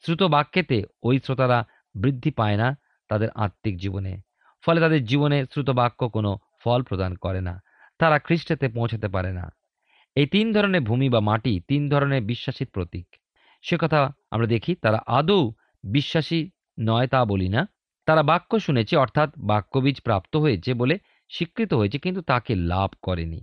শ্রুত 0.05 0.22
বাক্যেতে 0.22 0.83
ওই 1.02 1.18
শ্রোতারা 1.18 1.64
বৃদ্ধি 1.94 2.31
পায় 2.31 2.57
না 2.57 2.78
তাদের 3.09 3.28
আত্মিক 3.35 3.78
জীবনে। 3.78 4.20
ফলে 4.64 4.81
তাদের 4.81 5.05
জীবনে 5.05 5.46
শ্রুত 5.52 5.70
বাক্য 5.70 6.09
কোনো 6.09 6.38
ফল 6.64 6.83
প্রদান 6.83 7.14
করে 7.14 7.40
না। 7.40 7.62
তারা 7.98 8.18
খ্রিস্টেতে 8.18 8.68
পৌঁছাতে 8.68 9.09
পারে 9.09 9.33
না। 9.33 9.50
এই 10.16 10.26
তিন 10.26 10.52
ধরনের 10.52 10.81
ভূমি 10.81 11.09
বা 11.09 11.20
মাটি 11.20 11.61
তিন 11.68 11.88
ধরনের 11.88 12.22
বিশ্বাসীর 12.22 12.66
প্রতীক। 12.66 13.07
সে 13.62 13.76
কথা 13.81 14.12
আমরা 14.31 14.46
দেখি, 14.46 14.74
তারা 14.74 14.98
আদৌ 15.07 15.52
বিশ্বাসী 15.85 16.50
নয় 16.81 17.07
তা 17.07 17.24
বলি 17.24 17.48
না। 17.48 17.68
তারা 18.07 18.22
বাক্য 18.22 18.61
শুনেছে, 18.61 18.96
অর্থাৎ 18.96 19.31
বাক্যবীজ 19.38 20.00
প্রাপ্ত 20.00 20.37
হয়েছে 20.37 20.74
বলে 20.74 20.98
স্বীকৃত 21.31 21.74
হয়েছে, 21.74 21.98
কিন্তু 21.98 22.22
তাকে 22.22 22.55
লাভ 22.55 22.90
করেনি। 23.02 23.40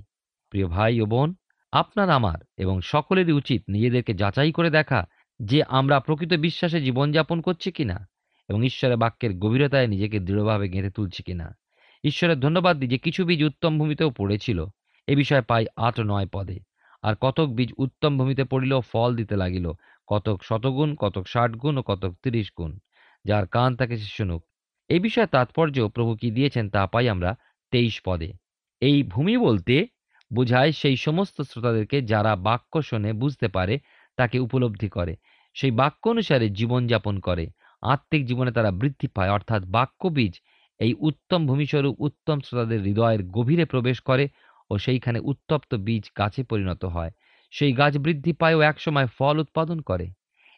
প্রিয় 0.49 0.67
ভাই 0.67 1.01
ও 1.01 1.05
বোন 1.05 1.35
আপনার, 1.73 2.09
আমার 2.09 2.39
এবং 2.57 2.81
সকলেরই 2.81 3.31
উচিত 3.31 3.63
নিজেদেরকে 3.69 4.13
যাচাই 4.13 4.51
করে 4.51 4.69
দেখা 4.69 5.05
যে 5.39 5.63
আমরা 5.63 5.99
প্রকৃত 5.99 6.33
বিশ্বাসে 6.33 6.81
জীবনযাপন 6.81 7.41
করছি 7.41 7.71
কিনা 7.71 8.07
এবং 8.49 8.65
ঈশ্বরের 8.65 8.97
বাক্যের 8.97 9.37
গভীরতায় 9.37 9.87
নিজেকে 9.87 10.19
দৃঢ়ভাবে 10.19 10.69
গেঁথে 10.69 10.89
তুলছি 10.89 11.23
কিনা। 11.23 11.55
ঈশ্বরের 12.03 12.39
ধন্যবাদ 12.39 12.77
দিই 12.77 12.89
যে 12.89 12.97
কিছু 12.97 13.25
বীজ 13.25 13.43
উত্তম 13.43 13.77
ভূমিতেও 13.77 14.09
পড়েছিল। 14.09 14.65
এ 15.07 15.15
বিষয়ে 15.15 15.41
পাই 15.41 15.65
আট 15.75 15.99
নয় 15.99 16.27
পদে। 16.33 16.59
আর 17.03 17.15
কতক 17.21 17.47
বীজ 17.47 17.73
উত্তম 17.77 18.17
ভূমিতে 18.17 18.43
পড়িল 18.43 18.79
ফল 18.79 19.15
দিতে 19.15 19.35
লাগিল, 19.35 19.71
কতক 20.07 20.43
শতগুণ, 20.43 20.95
কতক 20.95 21.27
ষাট 21.27 21.51
গুণ 21.51 21.77
ও 21.77 21.81
কতক 21.81 22.13
তিরিশ 22.23 22.51
গুণ 22.57 22.77
যার 23.25 23.47
কান 23.47 23.75
তাকে 23.75 23.97
সে 23.97 24.05
শুনুক 24.05 24.43
এই 24.89 24.99
বিষয়ে 24.99 25.27
তাৎপর্য 25.27 25.87
প্রভু 25.87 26.15
কি 26.15 26.31
দিয়েছেন 26.31 26.69
তা 26.69 26.87
পাই 26.87 27.09
আমরা 27.09 27.35
তেইশ 27.71 28.01
পদে। 28.05 28.33
এই 28.81 29.03
ভূমি 29.03 29.37
বলতে 29.37 29.87
বোঝায় 30.31 30.71
সেই 30.71 30.97
সমস্ত 30.97 31.41
শ্রোতাদেরকে 31.41 32.01
যারা 32.01 32.35
বাক্য 32.39 32.81
শোনে 32.81 33.13
বুঝতে 33.13 33.47
পারে, 33.47 33.75
তাকে 34.17 34.39
উপলব্ধি 34.39 34.89
করে। 34.89 35.13
সেই 35.55 35.71
বাক্য 35.71 36.09
অনুসারে 36.09 36.49
জীবনযাপন 36.49 37.19
করে। 37.19 37.45
আত্মিক 37.83 38.25
জীবনে 38.25 38.51
তারা 38.51 38.71
বৃদ্ধি 38.71 39.07
পায়। 39.07 39.31
অর্থাৎ 39.31 39.61
বাক্য 39.67 40.07
বীজ 40.07 40.33
এই 40.79 40.93
উত্তম 40.99 41.47
ভূমিস্বরূপ 41.47 41.95
উত্তম 41.99 42.39
শ্রোতাদের 42.39 42.81
হৃদয়ের 42.81 43.21
গভীরে 43.27 43.65
প্রবেশ 43.65 43.99
করে 43.99 44.25
ও 44.69 44.77
সেইখানে 44.77 45.19
উত্তপ্ত 45.19 45.75
বীজ 45.75 46.11
গাছে 46.17 46.43
পরিণত 46.43 46.85
হয়। 46.85 47.11
সেই 47.53 47.73
গাছ 47.73 47.97
বৃদ্ধি 47.97 48.33
পায় 48.33 48.55
ও 48.55 48.61
একসময় 48.61 49.07
ফল 49.17 49.39
উৎপাদন 49.39 49.79
করে। 49.81 50.05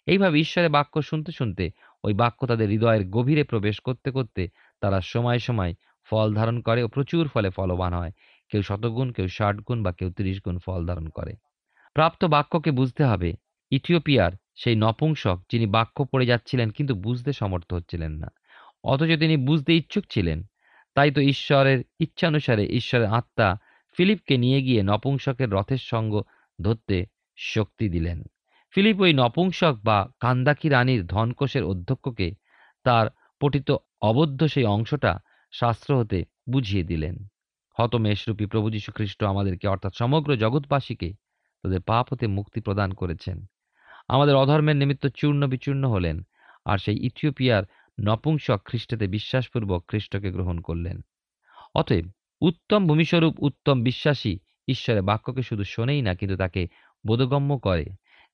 এইভাবে 0.07 0.39
ঈশ্বরের 0.39 0.69
বাক্য 0.69 1.01
শুনতে 1.01 1.31
শুনতে, 1.31 1.65
ওই 2.03 2.13
বাক্য 2.13 2.47
তাদের 2.47 2.69
হৃদয়ের 2.69 3.09
গভীরে 3.09 3.43
প্রবেশ 3.43 3.79
করতে 3.79 4.09
করতে 4.11 4.41
তারা 4.81 5.01
সময় 5.01 5.39
সময় 5.39 5.73
ফল 6.09 6.33
ধারণ 6.33 6.57
করে 6.61 6.83
ও 6.83 6.87
প্রচুর 6.87 7.27
ফলে 7.27 7.49
ফলবান 7.49 7.93
হয়। 7.93 8.11
কেউ 8.51 8.61
শতগুণ, 8.61 9.11
কেউ 9.11 9.27
ষাট 9.27 9.55
গুণ 9.55 9.83
বা 9.83 9.91
কেউ 9.91 10.11
তিরিশ 10.11 10.41
গুণ 10.45 10.57
ফল 10.57 10.85
ধারণ 10.85 11.09
করে। 11.09 11.33
প্রাপ্ত 11.93 12.25
বাক্যকে 12.25 12.71
বুঝতে 12.71 13.03
হবে, 13.03 13.33
ইথিওপিয়ার 13.71 14.31
সেই 14.55 14.75
নপুংসক 14.75 15.39
যিনি 15.51 15.65
বাক্য 15.65 16.05
পড়ে 16.05 16.25
যাচ্ছিলেন 16.25 16.69
কিন্তু 16.69 16.95
বুঝতে 16.95 17.33
সমর্থ 17.33 17.73
হচ্ছিলেন 17.73 18.11
না। 18.11 18.27
অথচ 18.83 19.19
তিনি 19.19 19.37
বুঝতে 19.37 19.75
ইচ্ছুক 19.75 20.03
ছিলেন। 20.09 20.43
তাই 20.95 21.11
তো 21.11 21.21
ঈশ্বরের 21.21 21.83
ইচ্ছানুসারে 21.99 22.65
ঈশ্বরের 22.65 23.07
আত্মা 23.07 23.57
ফিলিপকে 23.97 24.37
নিয়ে 24.37 24.61
গিয়ে 24.61 24.83
নপুংসকের 24.83 25.49
রথের 25.49 25.77
সঙ্গ 25.77 26.21
ধরতে 26.61 27.05
শক্তি 27.37 27.89
দিলেন। 27.89 28.23
ফিলিপ 28.71 28.99
ওই 28.99 29.13
নপুংসক 29.13 29.77
বা 29.83 30.07
কান্দাকি 30.19 30.69
রানীর 30.69 31.05
ধনকোষের 31.05 31.63
অধ্যক্ষকে 31.63 32.33
তার 32.83 33.07
পঠিত 33.39 33.75
অবদ্ধ 34.01 34.43
সেই 34.43 34.65
অংশটা 34.65 35.19
শাস্ত্র 35.51 35.97
হতে 35.97 36.25
বুঝিয়ে 36.49 36.83
দিলেন। 36.83 37.15
হতমেশরূপী 37.79 38.45
প্রভু 38.45 38.69
যীশু 38.69 38.91
খ্রিস্ট 38.91 39.23
আমাদেরকে, 39.23 39.67
অর্থাৎ 39.67 39.95
সমগ্র 39.95 40.35
জগৎবাসীকে 40.35 41.13
তাদের 41.63 41.81
পাপ 41.81 42.13
হতে 42.13 42.27
মুক্তি 42.27 42.61
প্রদান 42.61 42.93
করেছেন। 42.93 43.45
আমাদের 44.07 44.35
অধর্মের 44.35 44.75
নিমিত্ত 44.75 45.07
চূর্ণ 45.07 45.47
বিচূর্ণ 45.47 45.89
হলেন 45.89 46.21
আর 46.65 46.77
সেই 46.77 47.05
ইথিওপিয়ার 47.05 47.63
নপুংসক 47.99 48.61
খ্রিস্টতে 48.65 49.07
বিশ্বাসপূর্বক 49.07 49.85
খ্রিস্টকে 49.87 50.31
গ্রহণ 50.31 50.59
করলেন। 50.59 51.01
অতএব 51.75 52.05
উত্তম 52.41 52.87
ভূমিস্বরূপ, 52.87 53.43
উত্তম 53.43 53.83
বিশ্বাসী 53.83 54.39
ঈশ্বরের 54.67 55.01
বাক্যকে 55.01 55.41
শুধু 55.41 55.63
শোনেই 55.63 56.01
না, 56.01 56.15
কিন্তু 56.15 56.37
তাকে 56.37 56.67
বোধগম্য 57.07 57.57
করে। 57.57 57.85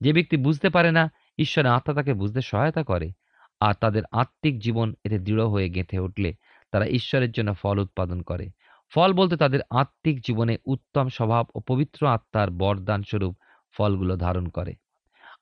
যে 0.02 0.13
ব্যক্তি 0.13 0.38
বুঝতে 0.38 0.69
পারে 0.69 0.91
না, 0.91 1.12
ঈশ্বরের 1.38 1.71
আত্মা 1.71 1.93
তাকে 1.93 2.13
বুঝতে 2.13 2.41
সহায়তা 2.41 2.84
করে 2.84 3.12
আর 3.60 3.73
তাদের 3.73 4.04
আত্মিক 4.12 4.60
জীবন 4.60 4.93
এতে 5.04 5.19
দৃঢ় 5.19 5.45
হয়ে 5.45 5.69
গেঁথে 5.69 6.00
উঠলে 6.00 6.34
তারা 6.71 6.86
ঈশ্বরের 6.86 7.32
জন্য 7.32 7.54
ফল 7.54 7.80
উৎপাদন 7.80 8.21
করে। 8.21 8.50
ফল 8.93 9.10
বলতে 9.13 9.36
তাদের 9.38 9.62
আত্মিক 9.71 10.17
জীবনে 10.21 10.56
উত্তম 10.65 11.06
স্বভাব 11.08 11.45
ও 11.56 11.58
পবিত্র 11.60 12.02
আত্মার 12.08 12.50
বরদান 12.52 13.02
স্বরূপ 13.04 13.34
ফলগুলো 13.76 14.13
ধারণ 14.15 14.45
করে। 14.47 14.73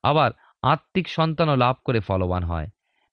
আবার 0.04 0.30
আত্মিক 0.64 1.06
সন্তানও 1.08 1.56
লাভ 1.56 1.76
করে 1.86 2.00
ফলবান 2.00 2.44
হয়। 2.44 2.68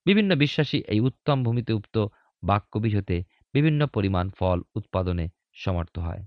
বিভিন্ন 0.07 0.31
বিশ্বাসী 0.35 0.79
এই 0.88 1.01
উত্তম 1.01 1.38
ভূমিতে 1.45 1.73
উক্ত 1.73 1.97
বাক্যবীজ 2.42 2.95
হতে 2.97 3.16
বিভিন্ন 3.55 3.81
পরিমাণ 3.87 4.27
ফল 4.38 4.59
উৎপাদনে 4.75 5.27
সমর্থ 5.55 5.95
হয়। 5.99 6.23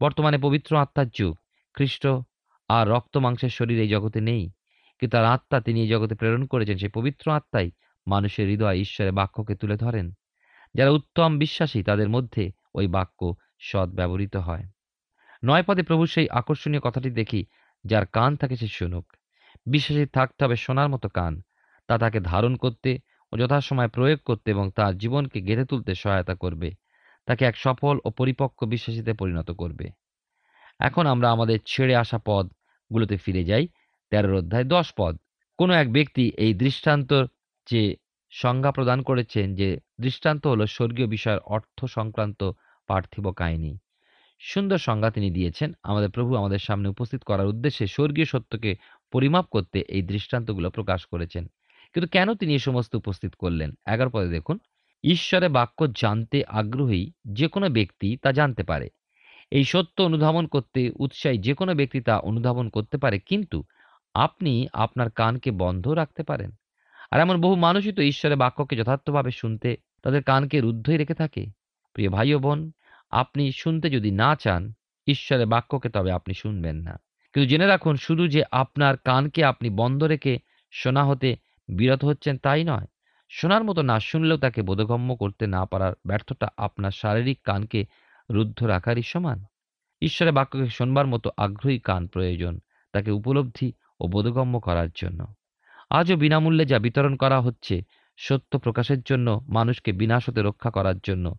বর্তমানে 0.00 0.38
পবিত্র 0.38 0.72
আত্মার 0.76 1.08
যুগ। 1.08 1.34
খ্রিস্ট 1.74 2.04
আর 2.70 2.84
রক্ত 2.88 3.14
মাংসের 3.16 3.52
শরীর 3.58 3.78
এই 3.80 3.88
জগতে 3.88 4.20
নেই, 4.20 4.44
কিন্তু 5.02 5.14
তার 5.16 5.26
আত্মা 5.26 5.58
তিনি 5.60 5.78
এই 5.82 5.88
জগতে 5.88 6.14
প্রেরণ 6.14 6.42
করেছেন। 6.46 6.76
সেই 6.76 6.92
পবিত্র 6.94 7.26
আত্মাই 7.32 7.68
মানুষের 8.06 8.46
হৃদয় 8.48 8.76
ঈশ্বরের 8.84 9.12
বাক্যকে 9.12 9.54
তুলে 9.54 9.76
ধরেন। 9.76 10.06
যারা 10.74 10.90
উত্তম 10.90 11.30
বিশ্বাসী 11.38 11.80
তাদের 11.82 12.08
মধ্যে 12.08 12.44
ওই 12.74 12.86
বাক্য 12.86 13.34
সৎ 13.60 13.88
ব্যবহৃত 13.88 14.36
হয়। 14.36 14.64
নয় 15.44 15.62
পদে 15.62 15.82
প্রভু 15.82 16.06
সেই 16.06 16.28
আকর্ষণীয় 16.28 16.80
কথাটি 16.80 17.10
দেখি, 17.10 17.44
যার 17.84 18.06
কান 18.06 18.36
থাকে 18.36 18.56
সে 18.56 18.66
শুনুক। 18.66 19.12
বিশ্বাসী 19.66 20.06
থাকতে 20.06 20.44
হবে 20.44 20.56
শোনার 20.56 20.88
মতো 20.88 21.08
কান। 21.08 21.42
তা 21.86 21.98
তাকে 21.98 22.20
ধারণ 22.20 22.56
করতে 22.56 22.98
ও 23.32 23.36
যথাসময় 23.36 23.88
প্রয়োগ 23.88 24.18
করতে 24.24 24.50
এবং 24.50 24.70
তার 24.70 24.98
জীবনকে 24.98 25.40
গেঁথে 25.40 25.64
তুলতে 25.64 25.94
সহায়তা 25.94 26.34
করবে। 26.34 26.70
তাকে 27.26 27.44
এক 27.44 27.56
সফল 27.56 27.98
ও 28.04 28.10
পরিপক্ক 28.10 28.64
বিশ্বাসীতে 28.64 29.12
পরিণত 29.12 29.50
করবে। 29.50 29.90
এখন 30.78 31.06
আমরা 31.06 31.30
আমাদের 31.30 31.58
ছেড়ে 31.66 31.96
আসা 31.96 32.18
পদগুলোতে 32.18 33.16
ফিরে 33.16 33.44
যাই। 33.44 33.68
তেরোর 34.10 34.34
অধ্যায় 34.34 34.64
দশ 34.64 34.92
পদ। 34.96 35.18
কোনো 35.58 35.74
এক 35.74 35.92
ব্যক্তি 35.92 36.32
এই 36.36 36.54
দৃষ্টান্ত 36.54 37.24
যে 37.70 37.96
সংজ্ঞা 38.30 38.72
প্রদান 38.72 39.02
করেছেন 39.02 39.54
যে, 39.54 39.78
দৃষ্টান্ত 40.00 40.46
হলো 40.46 40.66
স্বর্গীয় 40.66 41.08
বিষয়ের 41.08 41.38
অর্থ 41.38 41.84
সংক্রান্ত 41.84 42.50
পার্থিব 42.86 43.30
কাহিনী। 43.30 43.78
সুন্দর 44.38 44.78
সংজ্ঞা 44.78 45.10
তিনি 45.10 45.30
দিয়েছেন। 45.30 45.72
আমাদের 45.82 46.10
প্রভু 46.10 46.36
আমাদের 46.36 46.58
সামনে 46.58 46.88
উপস্থিত 46.88 47.22
করার 47.22 47.46
উদ্দেশ্যে 47.46 47.86
স্বর্গীয় 47.86 48.26
সত্যকে 48.26 48.76
পরিমাপ 49.12 49.46
করতে 49.50 49.80
এই 49.80 50.02
দৃষ্টান্তগুলো 50.02 50.70
প্রকাশ 50.70 51.06
করেছেন। 51.06 51.46
কিন্তু 51.94 52.08
কেন 52.08 52.34
তিনি 52.34 52.54
এ 52.54 52.58
সমস্ত 52.58 52.94
উপস্থিত 52.94 53.34
করলেন? 53.34 53.70
এগারো 53.86 54.10
পদে 54.10 54.28
দেখুন 54.28 54.58
ঈশ্বরের 55.04 55.50
বাক্য 55.50 55.86
জানতে 55.96 56.44
আগ্রহী 56.44 57.12
যে 57.24 57.48
কোনো 57.48 57.68
ব্যক্তি 57.68 58.16
তা 58.16 58.32
জানতে 58.32 58.62
পারে। 58.62 58.88
এই 59.50 59.64
সত্য 59.64 60.02
অনুধাবন 60.02 60.46
করতে 60.46 60.92
উৎসাহী 60.96 61.38
যে 61.38 61.54
কোনো 61.54 61.74
ব্যক্তি 61.74 62.00
তা 62.00 62.18
অনুধাবন 62.18 62.68
করতে 62.68 62.98
পারে। 62.98 63.18
কিন্তু 63.18 63.64
আপনি 64.14 64.68
আপনার 64.72 65.10
কানকে 65.10 65.50
বন্ধ 65.50 65.88
রাখতে 65.88 66.22
পারেন। 66.22 66.50
আর 67.10 67.20
এমন 67.20 67.40
বহু 67.40 67.54
মানুষই 67.56 67.92
তো 67.92 68.02
ঈশ্বরের 68.02 68.36
বাক্যকে 68.36 68.76
যথার্থভাবে 68.76 69.30
শুনতে, 69.30 69.76
তাদের 70.02 70.22
কানকে 70.22 70.60
রুদ্ধই 70.60 70.96
রেখে 70.96 71.14
থাকে। 71.14 71.46
প্রিয় 71.92 72.10
ভাই 72.10 72.34
ও 72.34 72.38
বোন, 72.38 72.72
আপনি 73.10 73.52
শুনতে 73.52 73.90
যদি 73.90 74.10
না 74.10 74.36
চান, 74.36 74.72
ঈশ্বরের 75.06 75.46
বাক্যকে 75.46 75.88
তবে 75.88 76.12
আপনি 76.12 76.34
শুনবেন 76.34 76.76
না। 76.76 77.00
কিন্তু 77.32 77.50
জেনে 77.50 77.66
রাখুন, 77.66 77.96
শুধু 77.96 78.28
যে 78.28 78.42
আপনার 78.50 78.96
কানকে 78.96 79.44
আপনি 79.44 79.70
বন্ধ 79.70 80.02
রেখে 80.02 80.38
শোনা 80.70 81.04
হতে 81.04 81.36
বিরত 81.68 82.04
হচ্ছেন 82.04 82.38
তাই 82.38 82.64
নয়। 82.64 82.86
শোনার 83.28 83.64
মতো 83.64 83.82
না 83.82 84.00
শুনলেও 84.00 84.36
তাকে 84.36 84.62
বোধগম্য 84.62 85.16
করতে 85.16 85.46
না 85.46 85.64
পারার 85.64 85.92
ব্যর্থতা 86.06 86.48
আপনার 86.56 86.90
শারীরিক 86.90 87.42
কানকে 87.44 87.86
রুদ্ধ 88.30 88.62
রাখারই 88.62 89.02
সমান। 89.02 89.44
ঈশ্বরের 90.02 90.32
বাক্যকে 90.32 90.68
শোনবার 90.68 91.06
মতো 91.06 91.30
আগ্রহী 91.36 91.78
কান 91.78 92.06
প্রয়োজন, 92.06 92.60
তাকে 92.92 93.10
উপলব্ধি 93.10 93.72
ও 94.00 94.06
বোধগম্য 94.06 94.60
করার 94.60 94.88
জন্য। 94.94 95.26
আজও 95.90 96.16
বিনামূল্যে 96.16 96.64
যা 96.64 96.78
বিতরণ 96.78 97.16
করা 97.16 97.40
হচ্ছে 97.40 97.82
সত্য 98.16 98.58
প্রকাশের 98.58 99.00
জন্য, 99.00 99.40
মানুষকে 99.48 99.92
বিনাশ 99.92 100.28
হতে 100.28 100.42
রক্ষা 100.42 100.70
করার 100.70 100.98
জন্য। 100.98 101.34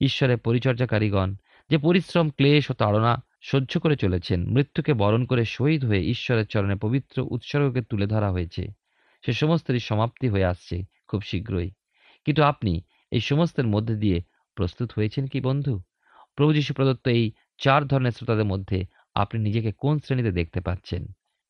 ঈশ্বরের 0.00 0.38
পরিচর্যাকারীগণ 0.38 1.34
যে 1.70 1.78
পরিশ্রম, 1.78 2.30
ক্লেশ 2.30 2.70
ও 2.70 2.74
তাড়না 2.74 3.22
সহ্য 3.42 3.80
করে 3.80 3.96
চলেছেন, 3.96 4.46
মৃত্যুকে 4.46 4.94
বরণ 4.94 5.24
করে 5.24 5.44
শহীদ 5.44 5.84
হয়ে 5.84 6.00
ঈশ্বরের 6.00 6.46
চরণে 6.46 6.76
পবিত্র 6.76 7.26
উৎসর্গকে 7.30 7.82
তুলে 7.82 8.06
ধরা 8.06 8.30
হয়েছে। 8.30 8.68
সে 9.26 9.32
সমস্তেরই 9.32 9.78
সমাপ্তি 9.78 10.28
হয়ে 10.28 10.44
আসছে 10.44 10.82
খুব 11.08 11.22
শীঘ্রই। 11.22 11.70
কিন্তু 12.24 12.42
আপনি 12.42 12.82
এই 13.10 13.20
সমস্তের 13.20 13.66
মধ্যে 13.66 13.96
দিয়ে 13.96 14.22
প্রস্তুত 14.54 14.92
হয়েছেন 14.96 15.26
কি, 15.26 15.40
বন্ধু? 15.40 15.80
প্রভু 16.36 16.52
যীশু 16.52 16.74
প্রদত্ত 16.74 17.08
এই 17.08 17.32
চার 17.58 17.86
ধরনের 17.86 18.10
শ্রোতাদের 18.10 18.44
মধ্যে 18.44 18.84
আপনি 19.14 19.40
নিজেকে 19.40 19.72
কোন 19.72 19.98
শ্রেণীতে 19.98 20.32
দেখতে 20.32 20.60
পাচ্ছেন? 20.60 21.06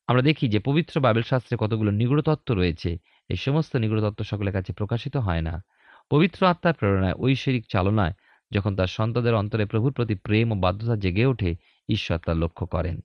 আমরা 0.07 0.21
দেখি 0.21 0.47
যে 0.47 0.59
পবিত্র 0.59 1.01
বাইবেল 1.01 1.23
শাস্ত্রে 1.23 1.57
কতগুলো 1.59 1.91
নিগূঢ় 1.91 2.21
তত্ত্ব 2.21 2.55
রয়েছে। 2.55 2.97
এই 3.29 3.35
সমস্ত 3.35 3.75
নিগূঢ় 3.75 4.01
তত্ত্ব 4.01 4.23
সকলের 4.23 4.53
কাছে 4.53 4.73
প্রকাশিত 4.73 5.17
হয় 5.17 5.41
না। 5.41 5.63
পবিত্র 6.09 6.45
আত্মার 6.45 6.73
প্রেরণায়, 6.73 7.13
ঐশ্বরিক 7.13 7.65
চালনায় 7.69 8.13
যখন 8.51 8.75
তার 8.75 8.87
সন্তানদের 8.87 9.35
অন্তরে 9.35 9.65
প্রভুর 9.65 9.93
প্রতি 9.93 10.15
প্রেম 10.15 10.51
ও 10.51 10.55
বাধ্যতা 10.55 10.95
জেগে 10.95 11.25
ওঠে, 11.25 11.55
ঈশ্বর 11.89 12.17
তা 12.17 12.33
লক্ষ্য 12.33 12.65
করেন। 12.65 12.99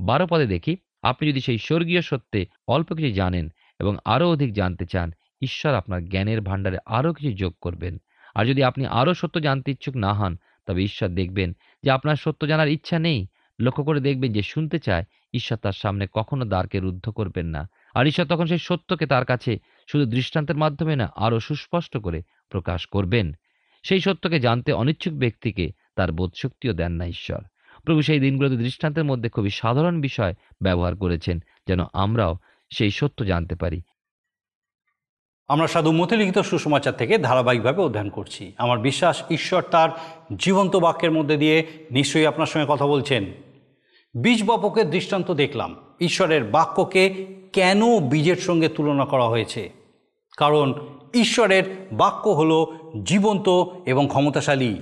বারো 0.00 0.26
পদে 0.26 0.46
দেখি, 0.46 0.76
আপনি 1.02 1.28
যদি 1.28 1.40
সেই 1.40 1.58
স্বর্গীয় 1.58 2.00
সত্যে 2.00 2.46
অল্প 2.68 2.94
কিছু 2.94 3.12
জানেন 3.12 3.48
এবং 3.78 3.96
আরও 4.04 4.30
অধিক 4.30 4.52
জানতে 4.52 4.86
চান, 4.86 5.12
ঈশ্বর 5.42 5.74
আপনার 5.74 6.04
জ্ঞানের 6.04 6.40
ভাণ্ডারে 6.40 6.78
আরও 6.86 7.12
কিছু 7.12 7.32
যোগ 7.32 7.54
করবেন। 7.60 8.00
আর 8.34 8.44
যদি 8.46 8.62
আপনি 8.62 8.86
আরও 8.86 9.14
সত্য 9.14 9.40
জানতে 9.40 9.70
ইচ্ছুক 9.70 9.96
না 9.96 10.14
হন, 10.14 10.36
তবে 10.66 10.82
ঈশ্বর 10.82 11.08
দেখবেন 11.08 11.52
যে 11.82 11.90
আপনার 11.90 12.16
সত্য 12.16 12.46
জানার 12.46 12.68
ইচ্ছা 12.68 12.98
নেই। 12.98 13.26
লক্ষ্য 13.60 13.84
করে 13.84 14.00
দেখবেন 14.00 14.32
যে 14.32 14.42
শুনতে 14.42 14.78
চায়, 14.78 15.04
ঈশ্বর 15.34 15.58
তার 15.58 15.72
সামনে 15.72 16.06
কখনো 16.12 16.44
দ্বারকে 16.44 16.80
রুদ্ধ 16.80 17.08
করবেন 17.08 17.46
না। 17.46 17.68
আর 17.94 18.06
ঈশ্বর 18.06 18.26
তখন 18.26 18.46
সেই 18.46 18.58
সত্যকে 18.58 19.06
তার 19.06 19.24
কাছে 19.24 19.58
শুধু 19.92 20.04
দৃষ্টান্তের 20.06 20.56
মাধ্যমে 20.56 20.96
না, 20.96 21.12
আরও 21.16 21.40
সুস্পষ্ট 21.40 21.96
করে 21.96 22.22
প্রকাশ 22.48 22.86
করবেন। 22.86 23.32
সেই 23.82 24.00
সত্যকে 24.00 24.40
জানতে 24.40 24.72
অনিচ্ছুক 24.72 25.14
ব্যক্তিকে 25.14 25.72
তার 25.96 26.12
বোধশক্তিও 26.12 26.72
দেন 26.72 26.92
না 26.92 27.06
ঈশ্বর। 27.06 27.40
প্রভু 27.84 28.02
সেই 28.02 28.20
দিনগুলোতে 28.20 28.56
দৃষ্টান্তের 28.56 29.04
মধ্যে 29.04 29.28
খুবই 29.28 29.50
সাধারণ 29.50 30.00
বিষয় 30.00 30.34
ব্যবহার 30.62 30.96
করেছেন, 30.96 31.42
যেন 31.66 31.80
আমরাও 31.92 32.36
সেই 32.70 32.90
সত্য 32.90 33.24
জানতে 33.24 33.54
পারি। 33.54 33.82
আমরা 35.48 35.66
সাধু 35.66 35.92
মতে 35.92 36.16
লিখিত 36.16 36.38
সুসমাচার 36.38 36.96
থেকে 36.96 37.18
ধারাবাহিকভাবে 37.18 37.82
অধ্যয়ন 37.82 38.08
করছি। 38.08 38.52
আমার 38.58 38.78
বিশ্বাস, 38.78 39.22
ঈশ্বর 39.30 39.62
তার 39.62 39.90
জীবন্ত 40.36 40.76
বাক্যের 40.76 41.10
মধ্যে 41.10 41.36
দিয়ে 41.36 41.66
নিশ্চয়ই 41.90 42.26
আপনার 42.26 42.46
সঙ্গে 42.46 42.66
কথা 42.68 42.86
বলছেন। 42.86 43.49
বীজ 44.24 44.44
বপকের 44.46 44.90
দৃষ্টান্ত 44.90 45.30
দেখলাম। 45.30 45.76
ঈশ্বরের 46.00 46.44
বাক্যকে 46.44 47.26
কেন 47.52 48.08
বীজের 48.08 48.36
সঙ্গে 48.36 48.68
তুলনা 48.68 49.04
করা 49.04 49.24
হয়েছে? 49.24 49.72
কারণ 50.36 50.86
ঈশ্বরের 51.14 51.88
বাক্য 51.92 52.30
হলো 52.30 52.72
জীবন্ত 53.04 53.64
এবং 53.86 54.08
ক্ষমতাশালী। 54.08 54.76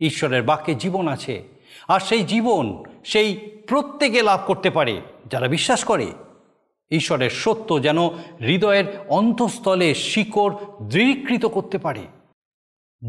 ঈশ্বরের 0.00 0.42
বাক্যে 0.42 0.74
জীবন 0.74 1.08
আছে, 1.08 1.42
আর 1.88 2.00
সেই 2.00 2.22
জীবন 2.22 2.82
সেই 3.04 3.34
প্রত্যেকে 3.68 4.22
লাভ 4.22 4.40
করতে 4.46 4.70
পারে, 4.70 5.00
যারা 5.30 5.48
বিশ্বাস 5.48 5.84
করে। 5.84 6.06
ঈশ্বরের 6.90 7.30
সত্য 7.30 7.82
যেন 7.82 8.06
হৃদয়ের 8.40 8.84
অন্তঃস্থলে 9.08 9.94
শিকড় 9.94 10.54
দৃঢ়ীকৃত 10.82 11.46
করতে 11.46 11.78
পারে। 11.78 12.00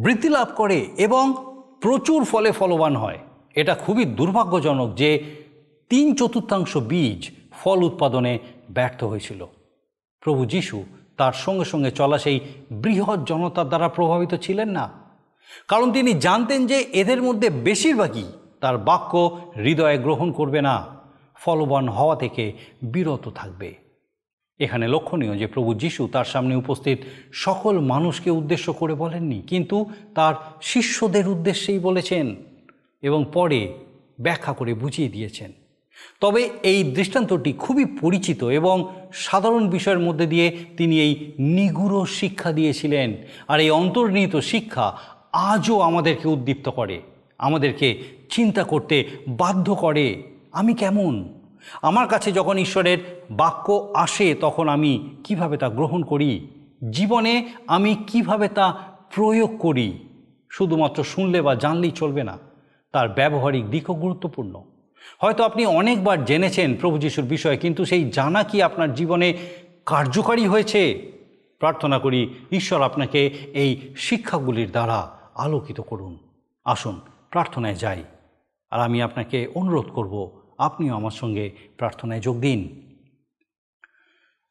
বৃদ্ধি 0.03 0.29
লাভ 0.29 0.47
করে 0.55 0.87
এবং 0.97 1.33
প্রচুর 1.81 2.23
ফলে 2.23 2.51
ফলবান 2.51 2.95
হয়। 2.95 3.19
এটা 3.55 3.75
খুবই 3.75 4.05
দুর্ভাগ্যজনক 4.05 4.95
যে 4.95 5.23
তিন 5.89 6.15
চতুর্থাংশ 6.15 6.77
বীজ 6.77 7.31
ফল 7.51 7.83
উৎপাদনে 7.83 8.39
ব্যর্থ 8.71 9.03
হয়েছিল। 9.03 9.45
প্রভু 10.21 10.45
যিশু 10.45 10.83
তার 11.17 11.33
সঙ্গে 11.33 11.65
সঙ্গে 11.65 11.91
চলা 11.91 12.17
সেই 12.17 12.39
বৃহৎ 12.71 13.19
জনতার 13.25 13.67
দ্বারা 13.67 13.89
প্রভাবিত 13.89 14.33
ছিলেন 14.35 14.69
না। 14.69 14.91
কারণ 15.67 15.91
তিনি 15.91 16.13
জানতেন 16.13 16.67
যে 16.67 16.77
এদের 16.81 17.21
মধ্যে 17.21 17.49
বেশিরভাগই 17.49 18.23
তার 18.61 18.77
বাক্য 18.77 19.41
হৃদয়ে 19.55 19.97
গ্রহণ 19.97 20.31
করবে 20.31 20.61
না, 20.61 20.75
ফলবান 21.35 21.89
হওয়া 21.89 22.15
থেকে 22.15 22.53
বিরত 22.83 23.29
থাকবে। 23.35 23.73
এখানে 24.59 24.87
লক্ষণীয় 24.87 25.37
যে 25.37 25.47
প্রভু 25.47 25.73
যিশু 25.73 26.07
তার 26.07 26.25
সামনে 26.25 26.55
উপস্থিত 26.55 26.97
সকল 27.33 27.79
মানুষকে 27.79 28.31
উদ্দেশ্য 28.31 28.73
করে 28.73 28.93
বলেননি, 28.93 29.41
কিন্তু 29.41 29.85
তার 30.15 30.33
শিষ্যদের 30.61 31.27
উদ্দেশ্যেই 31.27 31.79
বলেছেন 31.79 32.35
এবং 33.03 33.25
পরে 33.33 33.73
ব্যাখ্যা 34.21 34.53
করে 34.53 34.73
বুঝিয়ে 34.73 35.09
দিয়েছেন। 35.09 35.51
তবে 36.21 36.49
এই 36.63 36.83
দৃষ্টান্তটি 36.83 37.53
খুবই 37.53 37.85
পরিচিত 37.85 38.43
এবং 38.43 38.95
সাধারণ 39.13 39.67
বিষয়ের 39.67 39.99
মধ্যে 39.99 40.25
দিয়ে 40.25 40.65
তিনি 40.77 41.01
এই 41.01 41.31
নিগুড় 41.39 42.05
শিক্ষা 42.05 42.51
দিয়েছিলেন। 42.51 43.13
আর 43.47 43.59
এই 43.59 43.69
অন্তর্নিহিত 43.69 44.35
শিক্ষা 44.35 44.97
আজও 45.31 45.79
আমাদেরকে 45.79 46.27
উদ্দীপ্ত 46.29 46.69
করে, 46.69 47.01
আমাদেরকে 47.37 48.03
চিন্তা 48.29 48.63
করতে 48.63 49.09
বাধ্য 49.27 49.75
করে, 49.75 50.23
আমি 50.51 50.73
কেমন? 50.73 51.39
আমার 51.81 52.07
কাছে 52.07 52.31
যখন 52.31 52.57
ঈশ্বরের 52.57 52.97
বাক্য 53.31 53.91
আসে, 53.93 54.35
তখন 54.35 54.69
আমি 54.69 55.09
কীভাবে 55.23 55.57
তা 55.57 55.69
গ্রহণ 55.69 56.03
করি? 56.03 56.47
জীবনে 56.91 57.49
আমি 57.67 57.95
কীভাবে 58.07 58.47
তা 58.47 58.73
প্রয়োগ 59.15 59.57
করি? 59.57 59.99
শুধুমাত্র 60.49 61.03
শুনলে 61.03 61.41
বা 61.41 61.55
জানলেই 61.55 61.91
চলবে 61.91 62.23
না। 62.23 62.52
তার 62.93 63.09
ব্যবহারিক 63.09 63.69
দিকও 63.69 63.93
গুরুত্বপূর্ণ। 63.93 64.63
হয়তো 65.21 65.43
আপনি 65.43 65.65
অনেকবার 65.65 66.25
জেনেছেন 66.25 66.75
প্রভু 66.75 66.97
যিশুর 66.97 67.25
বিষয়ে, 67.25 67.57
কিন্তু 67.57 67.85
সেই 67.85 68.09
জানা 68.09 68.43
কি 68.43 68.61
আপনার 68.61 68.93
জীবনে 68.93 69.37
কার্যকারী 69.85 70.45
হয়েছে? 70.45 71.11
প্রার্থনা 71.59 71.99
করি, 71.99 72.33
ঈশ্বর 72.51 72.81
আপনাকে 72.81 73.27
এই 73.53 73.93
শিক্ষাগুলির 73.97 74.71
দ্বারা 74.71 75.19
আলোকিত 75.35 75.81
করুন। 75.81 76.17
আসুন, 76.65 77.01
প্রার্থনায় 77.29 77.75
যাই। 77.75 78.03
আর 78.71 78.79
আমি 78.79 79.01
আপনাকে 79.01 79.47
অনুরোধ 79.55 79.85
করব, 79.85 80.41
আপনিও 80.57 80.95
আমার 80.95 81.11
সঙ্গে 81.11 81.51
প্রার্থনায় 81.77 82.21
যোগ 82.21 82.39
দিন। 82.39 82.92